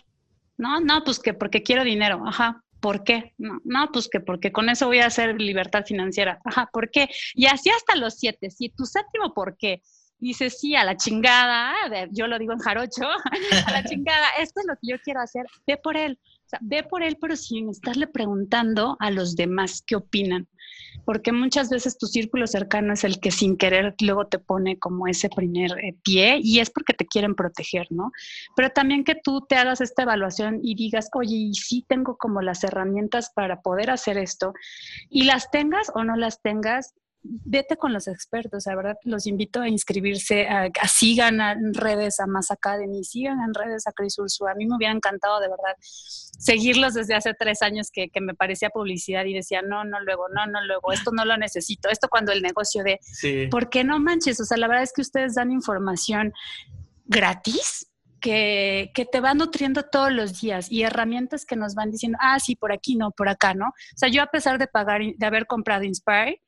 No, 0.56 0.80
no, 0.80 1.02
pues 1.04 1.18
que 1.18 1.34
porque 1.34 1.62
quiero 1.62 1.84
dinero, 1.84 2.22
ajá, 2.26 2.62
¿por 2.80 3.04
qué? 3.04 3.34
No, 3.38 3.60
no, 3.64 3.90
pues 3.92 4.08
que 4.08 4.20
porque 4.20 4.52
con 4.52 4.68
eso 4.68 4.86
voy 4.86 4.98
a 4.98 5.06
hacer 5.06 5.40
libertad 5.40 5.84
financiera, 5.86 6.40
ajá, 6.44 6.68
¿por 6.72 6.90
qué? 6.90 7.08
Y 7.34 7.46
así 7.46 7.70
hasta 7.70 7.96
los 7.96 8.14
siete, 8.18 8.50
si 8.50 8.68
tu 8.68 8.84
séptimo 8.84 9.32
por 9.34 9.56
qué 9.56 9.82
dices 10.20 10.60
sí 10.60 10.76
a 10.76 10.84
la 10.84 10.96
chingada, 10.96 11.74
yo 12.10 12.26
lo 12.26 12.38
digo 12.38 12.52
en 12.52 12.58
jarocho, 12.58 13.08
a 13.66 13.72
la 13.72 13.84
chingada, 13.84 14.28
esto 14.38 14.60
es 14.60 14.66
lo 14.66 14.74
que 14.74 14.92
yo 14.92 14.96
quiero 15.02 15.20
hacer, 15.20 15.46
ve 15.66 15.76
por 15.78 15.96
él, 15.96 16.18
ve 16.60 16.82
por 16.82 17.02
él, 17.02 17.16
pero 17.20 17.36
sin 17.36 17.68
estarle 17.68 18.06
preguntando 18.06 18.96
a 19.00 19.10
los 19.10 19.36
demás 19.36 19.82
qué 19.86 19.96
opinan 19.96 20.48
porque 21.04 21.32
muchas 21.32 21.70
veces 21.70 21.98
tu 21.98 22.06
círculo 22.06 22.46
cercano 22.46 22.92
es 22.92 23.04
el 23.04 23.20
que 23.20 23.30
sin 23.30 23.56
querer 23.56 23.94
luego 24.00 24.26
te 24.26 24.38
pone 24.38 24.78
como 24.78 25.06
ese 25.06 25.28
primer 25.28 25.72
eh, 25.82 25.96
pie 26.02 26.38
y 26.42 26.60
es 26.60 26.70
porque 26.70 26.94
te 26.94 27.06
quieren 27.06 27.34
proteger, 27.34 27.86
¿no? 27.90 28.12
Pero 28.56 28.70
también 28.70 29.04
que 29.04 29.14
tú 29.14 29.44
te 29.48 29.56
hagas 29.56 29.80
esta 29.80 30.02
evaluación 30.02 30.60
y 30.62 30.74
digas, 30.74 31.08
oye, 31.14 31.36
y 31.36 31.54
sí 31.54 31.84
tengo 31.88 32.16
como 32.16 32.42
las 32.42 32.64
herramientas 32.64 33.32
para 33.34 33.60
poder 33.60 33.90
hacer 33.90 34.18
esto 34.18 34.52
y 35.08 35.24
las 35.24 35.50
tengas 35.50 35.90
o 35.94 36.04
no 36.04 36.16
las 36.16 36.40
tengas, 36.42 36.94
vete 37.22 37.76
con 37.76 37.92
los 37.92 38.08
expertos, 38.08 38.64
la 38.66 38.74
verdad 38.74 38.96
los 39.04 39.26
invito 39.26 39.60
a 39.60 39.68
inscribirse, 39.68 40.48
a, 40.48 40.70
sigan 40.88 41.40
en 41.40 41.74
redes 41.74 42.18
a 42.18 42.26
Mass 42.26 42.50
Academy, 42.50 43.04
sigan 43.04 43.40
en 43.40 43.52
redes 43.52 43.86
a 43.86 43.92
Chris 43.92 44.18
Ursula. 44.18 44.52
A 44.52 44.54
mí 44.54 44.66
me 44.66 44.76
hubiera 44.76 44.94
encantado 44.94 45.40
de 45.40 45.48
verdad 45.48 45.76
seguirlos 45.82 46.94
desde 46.94 47.14
hace 47.14 47.34
tres 47.34 47.62
años 47.62 47.90
que, 47.92 48.08
me 48.20 48.34
parecía 48.34 48.70
publicidad 48.70 49.24
y 49.24 49.34
decía, 49.34 49.62
no, 49.62 49.84
no, 49.84 50.00
luego, 50.00 50.28
no, 50.28 50.46
no, 50.46 50.64
luego, 50.64 50.92
esto 50.92 51.10
no 51.12 51.24
lo 51.24 51.36
necesito. 51.36 51.88
Esto 51.88 52.08
cuando 52.08 52.32
el 52.32 52.42
negocio 52.42 52.82
de, 52.82 52.98
¿por 53.50 53.70
qué 53.70 53.84
no 53.84 53.98
manches? 53.98 54.40
O 54.40 54.44
sea, 54.44 54.56
la 54.56 54.68
verdad 54.68 54.84
es 54.84 54.92
que 54.92 55.02
ustedes 55.02 55.34
dan 55.34 55.50
información 55.50 56.32
gratis 57.06 57.86
que, 58.20 58.90
que, 58.94 59.06
te 59.06 59.20
va 59.20 59.34
nutriendo 59.34 59.82
todos 59.84 60.12
los 60.12 60.40
días 60.40 60.70
y 60.70 60.82
herramientas 60.82 61.46
que 61.46 61.56
nos 61.56 61.74
van 61.74 61.90
diciendo, 61.90 62.18
ah, 62.20 62.38
sí, 62.38 62.54
por 62.54 62.72
aquí 62.72 62.96
no, 62.96 63.10
por 63.10 63.28
acá 63.28 63.54
no. 63.54 63.68
O 63.68 63.96
sea, 63.96 64.10
yo 64.10 64.22
a 64.22 64.26
pesar 64.26 64.58
de 64.58 64.66
pagar, 64.66 65.00
de 65.16 65.26
haber 65.26 65.46
comprado 65.46 65.84
Inspire, 65.84 66.40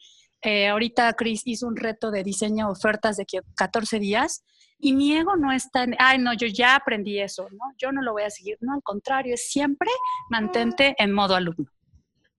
eh, 0.42 0.68
ahorita 0.68 1.12
Chris 1.14 1.42
hizo 1.44 1.66
un 1.66 1.76
reto 1.76 2.10
de 2.10 2.22
diseño 2.22 2.68
ofertas 2.68 3.16
de 3.16 3.26
14 3.56 3.98
días 3.98 4.44
y 4.78 4.94
mi 4.94 5.16
ego 5.16 5.36
no 5.36 5.52
está 5.52 5.84
en, 5.84 5.94
ay, 5.98 6.18
no, 6.18 6.34
yo 6.34 6.46
ya 6.48 6.74
aprendí 6.74 7.20
eso, 7.20 7.48
¿no? 7.52 7.64
Yo 7.78 7.92
no 7.92 8.02
lo 8.02 8.12
voy 8.12 8.24
a 8.24 8.30
seguir. 8.30 8.58
No, 8.60 8.74
al 8.74 8.82
contrario, 8.82 9.34
es 9.34 9.48
siempre 9.48 9.88
mantente 10.28 10.94
en 10.98 11.12
modo 11.12 11.36
alumno. 11.36 11.70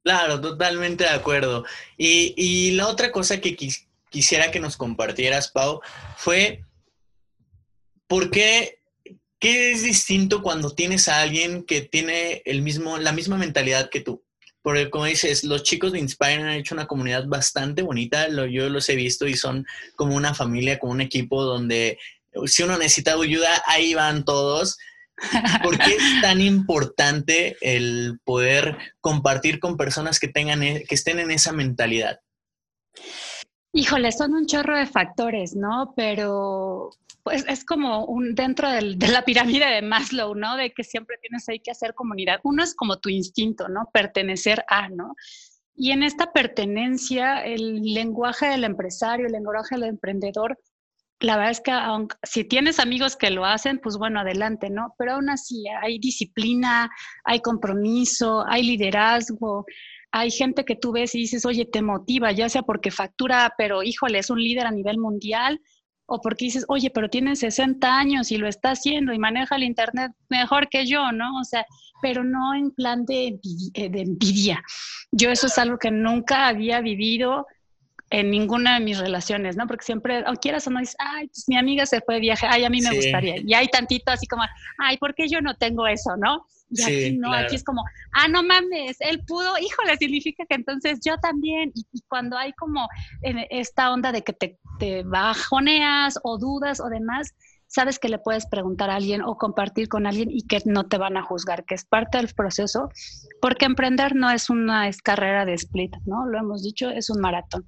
Claro, 0.03 0.41
totalmente 0.41 1.05
de 1.05 1.11
acuerdo. 1.11 1.63
Y, 1.97 2.33
y 2.35 2.71
la 2.71 2.89
otra 2.89 3.11
cosa 3.11 3.39
que 3.39 3.55
quisiera 4.09 4.51
que 4.51 4.59
nos 4.59 4.75
compartieras, 4.75 5.49
Pau, 5.49 5.79
fue 6.17 6.65
por 8.07 8.29
qué 8.29 8.83
¿Qué 9.43 9.73
es 9.73 9.83
distinto 9.83 10.41
cuando 10.41 10.73
tienes 10.73 11.09
a 11.09 11.19
alguien 11.19 11.65
que 11.65 11.81
tiene 11.81 12.41
el 12.45 12.61
mismo, 12.61 12.97
la 12.97 13.11
misma 13.11 13.35
mentalidad 13.35 13.89
que 13.89 13.99
tú? 13.99 14.23
Porque 14.63 14.89
como 14.89 15.06
dices, 15.06 15.43
los 15.43 15.62
chicos 15.62 15.91
de 15.91 15.99
Inspire 15.99 16.41
han 16.41 16.49
hecho 16.49 16.73
una 16.73 16.88
comunidad 16.88 17.28
bastante 17.28 17.84
bonita, 17.84 18.28
yo 18.30 18.69
los 18.69 18.89
he 18.89 18.95
visto 18.95 19.28
y 19.28 19.36
son 19.36 19.67
como 19.95 20.15
una 20.15 20.34
familia, 20.34 20.80
como 20.80 20.93
un 20.93 21.02
equipo 21.02 21.43
donde 21.43 21.99
si 22.45 22.63
uno 22.63 22.78
necesita 22.78 23.13
ayuda, 23.13 23.62
ahí 23.67 23.93
van 23.93 24.26
todos. 24.26 24.78
¿Por 25.63 25.78
qué 25.78 25.95
es 25.95 26.21
tan 26.21 26.41
importante 26.41 27.56
el 27.62 28.19
poder 28.23 28.78
compartir 28.99 29.60
con 29.60 29.78
personas 29.78 30.19
que 30.19 30.28
tengan, 30.28 30.63
e, 30.63 30.86
que 30.86 30.95
estén 30.95 31.19
en 31.19 31.32
esa 31.32 31.52
mentalidad? 31.52 32.19
Híjole, 33.75 34.12
son 34.12 34.36
un 34.36 34.45
chorro 34.45 34.77
de 34.77 34.86
factores, 34.86 35.55
¿no? 35.55 35.93
Pero 35.95 36.91
pues 37.23 37.43
es 37.47 37.65
como 37.65 38.05
un 38.05 38.36
dentro 38.36 38.69
de 38.69 39.07
la 39.07 39.25
pirámide 39.25 39.65
de 39.65 39.81
Maslow, 39.81 40.36
¿no? 40.36 40.57
De 40.57 40.73
que 40.73 40.83
siempre 40.83 41.17
tienes 41.21 41.49
ahí 41.49 41.59
que 41.59 41.71
hacer 41.71 41.95
comunidad. 41.95 42.39
Uno 42.43 42.63
es 42.63 42.75
como 42.75 42.99
tu 42.99 43.09
instinto, 43.09 43.69
¿no? 43.69 43.89
Pertenecer 43.91 44.63
a, 44.69 44.89
¿no? 44.89 45.15
Y 45.73 45.91
en 45.91 46.03
esta 46.03 46.31
pertenencia, 46.31 47.43
el 47.43 47.81
lenguaje 47.81 48.45
del 48.47 48.63
empresario, 48.63 49.25
el 49.25 49.31
lenguaje 49.31 49.73
del 49.75 49.86
emprendedor, 49.86 50.59
la 51.19 51.38
verdad 51.38 51.51
es 51.51 51.62
que 51.62 51.71
aunque, 51.71 52.15
si 52.21 52.43
tienes 52.43 52.79
amigos 52.79 53.15
que 53.15 53.31
lo 53.31 53.45
hacen, 53.45 53.79
pues 53.79 53.97
bueno, 53.97 54.19
adelante, 54.19 54.69
¿no? 54.69 54.93
Pero 54.99 55.13
aún 55.13 55.29
así 55.31 55.63
hay 55.81 55.97
disciplina, 55.97 56.91
hay 57.23 57.39
compromiso, 57.39 58.45
hay 58.47 58.63
liderazgo, 58.63 59.65
hay 60.15 60.30
gente 60.30 60.63
que 60.63 60.76
tú 60.76 60.91
ves 60.91 61.15
y 61.15 61.17
dices, 61.17 61.43
oye, 61.43 61.65
te 61.65 61.82
motiva, 61.82 62.32
ya 62.32 62.47
sea 62.47 62.62
porque 62.62 62.91
factura, 62.91 63.52
pero 63.58 63.82
híjole, 63.82 64.19
es 64.19 64.30
un 64.30 64.41
líder 64.41 64.67
a 64.67 64.71
nivel 64.71 64.99
mundial, 64.99 65.60
o 66.06 66.21
porque 66.21 66.45
dices, 66.45 66.65
oye, 66.67 66.91
pero 66.91 67.10
tiene 67.10 67.36
60 67.36 67.97
años 67.97 68.32
y 68.32 68.38
lo 68.38 68.47
está 68.47 68.71
haciendo 68.71 69.12
y 69.12 69.17
maneja 69.17 69.56
el 69.56 69.63
Internet 69.63 70.12
mejor 70.30 70.69
que 70.69 70.86
yo, 70.86 71.12
¿no? 71.12 71.39
O 71.39 71.43
sea, 71.43 71.65
pero 71.99 72.23
no 72.23 72.54
en 72.54 72.69
plan 72.69 73.06
de, 73.06 73.39
eh, 73.73 73.89
de 73.89 74.02
envidia. 74.02 74.62
Yo 75.12 75.32
eso 75.32 75.47
es 75.47 75.58
algo 75.58 75.80
que 75.80 75.89
nunca 75.89 76.47
había 76.47 76.80
vivido 76.82 77.47
en 78.12 78.30
ninguna 78.30 78.76
de 78.76 78.86
mis 78.86 78.99
relaciones, 78.99 79.58
¿no? 79.58 79.65
Porque 79.65 79.84
siempre, 79.86 80.23
aunque 80.28 80.41
quieras 80.41 80.67
o 80.67 80.69
no, 80.69 80.80
dices, 80.80 80.95
ay, 80.99 81.26
pues 81.26 81.45
mi 81.47 81.58
amiga 81.58 81.88
se 81.88 82.02
fue 82.02 82.15
de 82.15 82.21
viaje, 82.21 82.45
ay, 82.47 82.65
a 82.65 82.69
mí 82.69 82.82
me 82.82 82.95
gustaría. 82.95 83.38
Y 83.43 83.56
hay 83.56 83.67
tantito 83.67 84.12
así 84.12 84.28
como, 84.28 84.43
ay, 84.78 84.97
¿por 84.97 85.15
qué 85.15 85.28
yo 85.28 85.41
no 85.41 85.56
tengo 85.56 85.88
eso, 85.88 86.15
no? 86.17 86.45
Y 86.73 86.81
aquí 86.83 87.17
no, 87.17 87.31
aquí 87.33 87.55
es 87.55 87.63
como, 87.63 87.83
ah, 88.13 88.27
no 88.27 88.43
mames, 88.43 88.97
él 88.99 89.23
pudo, 89.25 89.57
híjole, 89.57 89.97
significa 89.97 90.45
que 90.47 90.55
entonces 90.55 90.99
yo 91.03 91.17
también. 91.17 91.71
Y, 91.75 91.86
cuando 92.07 92.38
hay 92.38 92.53
como 92.53 92.88
esta 93.21 93.91
onda 93.91 94.12
de 94.12 94.23
que 94.23 94.33
te, 94.33 94.59
te 94.79 95.03
bajoneas 95.03 96.19
o 96.23 96.38
dudas 96.38 96.79
o 96.79 96.89
demás, 96.89 97.33
sabes 97.67 97.97
que 97.97 98.09
le 98.09 98.19
puedes 98.19 98.45
preguntar 98.45 98.89
a 98.89 98.95
alguien 98.95 99.23
o 99.23 99.38
compartir 99.38 99.88
con 99.88 100.05
alguien 100.05 100.29
y 100.29 100.45
que 100.45 100.62
no 100.65 100.86
te 100.86 100.97
van 100.97 101.17
a 101.17 101.23
juzgar, 101.23 101.65
que 101.65 101.73
es 101.73 101.86
parte 101.86 102.17
del 102.17 102.27
proceso, 102.33 102.89
porque 103.41 103.65
emprender 103.65 104.15
no 104.15 104.29
es 104.29 104.49
una 104.49 104.89
carrera 105.03 105.45
de 105.45 105.53
split, 105.53 105.95
¿no? 106.05 106.27
Lo 106.27 106.38
hemos 106.38 106.63
dicho, 106.63 106.89
es 106.89 107.09
un 107.09 107.19
maratón. 107.19 107.65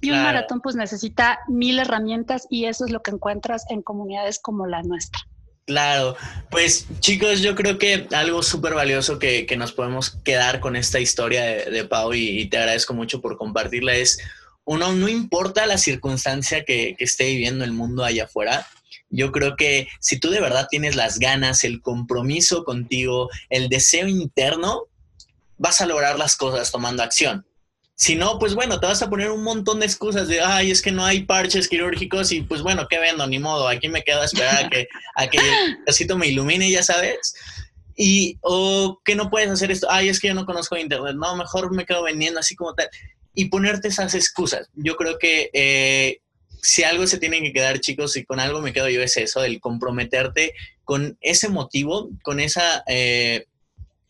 Y 0.00 0.12
un 0.12 0.22
maratón 0.22 0.60
pues 0.60 0.76
necesita 0.76 1.40
mil 1.48 1.80
herramientas 1.80 2.46
y 2.48 2.66
eso 2.66 2.84
es 2.84 2.92
lo 2.92 3.02
que 3.02 3.10
encuentras 3.10 3.64
en 3.68 3.82
comunidades 3.82 4.38
como 4.38 4.66
la 4.66 4.82
nuestra. 4.82 5.20
Claro, 5.68 6.16
pues 6.50 6.86
chicos, 7.00 7.42
yo 7.42 7.54
creo 7.54 7.76
que 7.76 8.08
algo 8.12 8.42
súper 8.42 8.72
valioso 8.72 9.18
que, 9.18 9.46
nos 9.58 9.72
podemos 9.72 10.16
quedar 10.24 10.60
con 10.60 10.76
esta 10.76 10.98
historia 10.98 11.44
de, 11.44 11.84
Pau 11.84 12.14
y, 12.14 12.48
te 12.48 12.56
agradezco 12.56 12.94
mucho 12.94 13.20
por 13.20 13.36
compartirla 13.36 13.94
es, 13.94 14.18
uno, 14.64 14.94
no 14.94 15.10
importa 15.10 15.66
la 15.66 15.76
circunstancia 15.76 16.64
que, 16.64 16.94
que 16.96 17.04
esté 17.04 17.26
viviendo 17.26 17.66
el 17.66 17.72
mundo 17.72 18.02
allá 18.02 18.24
afuera, 18.24 18.66
yo 19.10 19.30
creo 19.30 19.56
que 19.56 19.88
si 20.00 20.18
tú 20.18 20.30
de 20.30 20.40
verdad 20.40 20.68
tienes 20.70 20.96
las 20.96 21.18
ganas, 21.18 21.64
el 21.64 21.82
compromiso 21.82 22.64
contigo, 22.64 23.28
el 23.50 23.68
deseo 23.68 24.08
interno, 24.08 24.84
vas 25.58 25.82
a 25.82 25.86
lograr 25.86 26.18
las 26.18 26.34
cosas 26.34 26.72
tomando 26.72 27.02
acción. 27.02 27.44
Si 28.00 28.14
no, 28.14 28.38
pues 28.38 28.54
bueno, 28.54 28.78
te 28.78 28.86
vas 28.86 29.02
a 29.02 29.10
poner 29.10 29.32
un 29.32 29.42
montón 29.42 29.80
de 29.80 29.86
excusas 29.86 30.28
de, 30.28 30.40
ay, 30.40 30.70
es 30.70 30.82
que 30.82 30.92
no 30.92 31.04
hay 31.04 31.24
parches 31.24 31.66
quirúrgicos 31.66 32.30
y 32.30 32.42
pues 32.42 32.62
bueno, 32.62 32.86
¿qué 32.88 33.00
vendo? 33.00 33.26
Ni 33.26 33.40
modo, 33.40 33.66
aquí 33.66 33.88
me 33.88 34.04
quedo 34.04 34.20
a 34.20 34.26
esperar 34.26 34.66
a 34.66 34.70
que, 34.70 34.86
a 35.16 35.26
que 35.26 35.38
el 35.38 35.44
casito 35.84 36.16
me 36.16 36.28
ilumine, 36.28 36.70
ya 36.70 36.84
sabes. 36.84 37.34
Y, 37.96 38.38
o 38.42 39.00
que 39.04 39.16
no 39.16 39.28
puedes 39.30 39.50
hacer 39.50 39.72
esto, 39.72 39.88
ay, 39.90 40.08
es 40.08 40.20
que 40.20 40.28
yo 40.28 40.34
no 40.34 40.46
conozco 40.46 40.76
internet, 40.76 41.16
no, 41.16 41.34
mejor 41.34 41.74
me 41.74 41.84
quedo 41.84 42.04
vendiendo 42.04 42.38
así 42.38 42.54
como 42.54 42.72
tal. 42.72 42.88
Y 43.34 43.46
ponerte 43.46 43.88
esas 43.88 44.14
excusas. 44.14 44.68
Yo 44.74 44.94
creo 44.94 45.18
que 45.18 45.50
eh, 45.52 46.20
si 46.62 46.84
algo 46.84 47.04
se 47.08 47.18
tiene 47.18 47.40
que 47.40 47.52
quedar, 47.52 47.80
chicos, 47.80 48.16
y 48.16 48.24
con 48.24 48.38
algo 48.38 48.62
me 48.62 48.72
quedo 48.72 48.88
yo, 48.88 49.02
es 49.02 49.16
eso, 49.16 49.42
el 49.42 49.58
comprometerte 49.58 50.54
con 50.84 51.18
ese 51.20 51.48
motivo, 51.48 52.10
con 52.22 52.38
esa, 52.38 52.84
eh, 52.86 53.46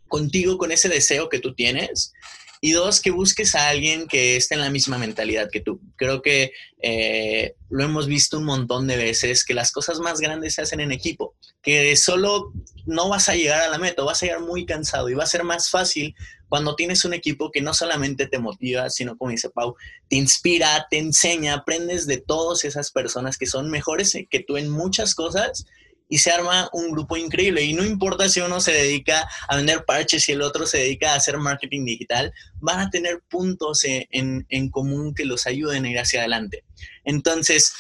contigo, 0.09 0.59
con 0.59 0.73
ese 0.73 0.91
deseo 0.91 1.31
que 1.31 1.39
tú 1.39 1.55
tienes 1.55 2.13
y 2.61 2.73
dos, 2.73 3.01
que 3.01 3.11
busques 3.11 3.55
a 3.55 3.69
alguien 3.69 4.07
que 4.07 4.37
esté 4.37 4.55
en 4.55 4.61
la 4.61 4.71
misma 4.71 4.99
mentalidad 4.99 5.51
que 5.51 5.61
tú. 5.61 5.81
Creo 5.97 6.23
que 6.23 6.53
eh, 6.83 7.55
lo 7.71 7.85
hemos 7.85 8.07
visto 8.07 8.39
un 8.39 8.45
montón 8.45 8.87
de 8.87 8.97
veces, 8.97 9.45
que 9.45 9.55
las 9.55 9.73
cosas 9.73 10.01
más 10.01 10.21
grandes 10.21 10.55
se 10.55 10.63
hacen 10.63 10.81
en 10.81 10.93
equipo, 10.93 11.35
que 11.63 11.97
solo 11.97 12.53
no 12.87 13.09
vas 13.09 13.29
a 13.29 13.35
llegar 13.35 13.63
a 13.63 13.69
la 13.69 13.79
meta, 13.79 14.03
vas 14.03 14.23
a 14.23 14.27
llegar 14.27 14.41
muy 14.41 14.67
cansado 14.67 15.09
y 15.09 15.15
va 15.15 15.25
a 15.25 15.29
ser 15.29 15.45
más 15.45 15.71
fácil 15.71 16.15
cuando 16.49 16.75
tienes 16.75 17.05
un 17.05 17.13
equipo 17.13 17.51
que 17.51 17.61
no 17.61 17.75
solamente 17.75 18.27
te 18.27 18.39
motiva, 18.39 18.89
sino 18.91 19.17
como 19.17 19.31
dice 19.31 19.51
Pau, 19.51 19.77
te 20.09 20.17
inspira, 20.17 20.87
te 20.91 20.99
enseña, 20.99 21.55
aprendes 21.55 22.07
de 22.07 22.19
todas 22.19 22.65
esas 22.65 22.91
personas 22.91 23.37
que 23.37 23.47
son 23.47 23.71
mejores 23.71 24.17
que 24.31 24.41
tú 24.41 24.57
en 24.57 24.71
muchas 24.71 25.15
cosas 25.15 25.67
y 26.09 26.19
se 26.19 26.31
arma 26.31 26.69
un 26.73 26.91
grupo 26.91 27.17
increíble. 27.17 27.63
Y 27.63 27.75
no 27.75 27.85
importa 27.85 28.29
si 28.29 28.41
uno 28.41 28.61
se 28.61 28.73
dedica 28.73 29.29
a 29.49 29.57
vender 29.57 29.85
parches 29.85 30.29
y 30.29 30.33
el 30.33 30.43
otro 30.43 30.67
se 30.67 30.79
dedica 30.79 31.13
a 31.13 31.17
hacer 31.17 31.37
marketing 31.39 31.85
digital, 31.85 32.33
van 32.61 32.81
a 32.81 32.91
tener 32.91 33.23
puntos 33.29 33.85
en, 33.85 34.47
en, 34.49 34.71
común 34.71 35.15
que 35.15 35.25
los 35.25 35.47
ayuden 35.47 35.85
a 35.85 35.91
ir 35.91 35.99
hacia 35.99 36.21
adelante. 36.21 36.65
Entonces, 37.05 37.73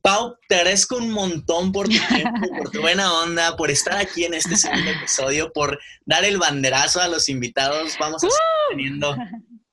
Pau, 0.00 0.36
te 0.48 0.54
agradezco 0.54 0.96
un 0.96 1.10
montón 1.10 1.72
por 1.72 1.88
tu 1.88 1.98
tiempo, 2.08 2.48
por 2.58 2.70
tu 2.70 2.80
buena 2.80 3.12
onda, 3.12 3.56
por 3.56 3.70
estar 3.70 3.96
aquí 3.96 4.24
en 4.24 4.34
este 4.34 4.56
segundo 4.56 4.90
episodio, 4.90 5.52
por 5.52 5.78
dar 6.06 6.24
el 6.24 6.38
banderazo 6.38 7.00
a 7.00 7.08
los 7.08 7.28
invitados. 7.28 7.96
Vamos 7.98 8.24
a 8.24 8.28
estar 8.28 8.42
teniendo 8.70 9.16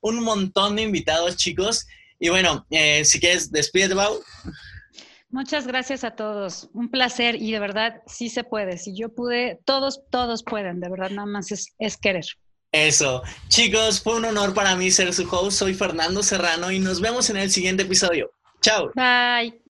un 0.00 0.22
montón 0.22 0.76
de 0.76 0.82
invitados, 0.82 1.36
chicos. 1.36 1.86
Y 2.18 2.28
bueno, 2.30 2.66
eh, 2.70 3.04
si 3.04 3.20
quieres, 3.20 3.50
despídete, 3.50 3.94
Pau. 3.94 4.20
Muchas 5.36 5.66
gracias 5.66 6.02
a 6.02 6.12
todos. 6.12 6.70
Un 6.72 6.90
placer 6.90 7.34
y 7.34 7.52
de 7.52 7.58
verdad 7.58 8.00
sí 8.06 8.30
se 8.30 8.42
puede. 8.42 8.78
Si 8.78 8.96
yo 8.96 9.10
pude, 9.10 9.60
todos, 9.66 10.00
todos 10.10 10.42
pueden. 10.42 10.80
De 10.80 10.88
verdad, 10.88 11.10
nada 11.10 11.26
más 11.26 11.52
es, 11.52 11.74
es 11.78 11.98
querer. 11.98 12.24
Eso. 12.72 13.22
Chicos, 13.48 14.00
fue 14.00 14.16
un 14.16 14.24
honor 14.24 14.54
para 14.54 14.74
mí 14.76 14.90
ser 14.90 15.12
su 15.12 15.28
host. 15.30 15.58
Soy 15.58 15.74
Fernando 15.74 16.22
Serrano 16.22 16.72
y 16.72 16.78
nos 16.78 17.02
vemos 17.02 17.28
en 17.28 17.36
el 17.36 17.50
siguiente 17.50 17.82
episodio. 17.82 18.30
Chao. 18.62 18.90
Bye. 18.94 19.60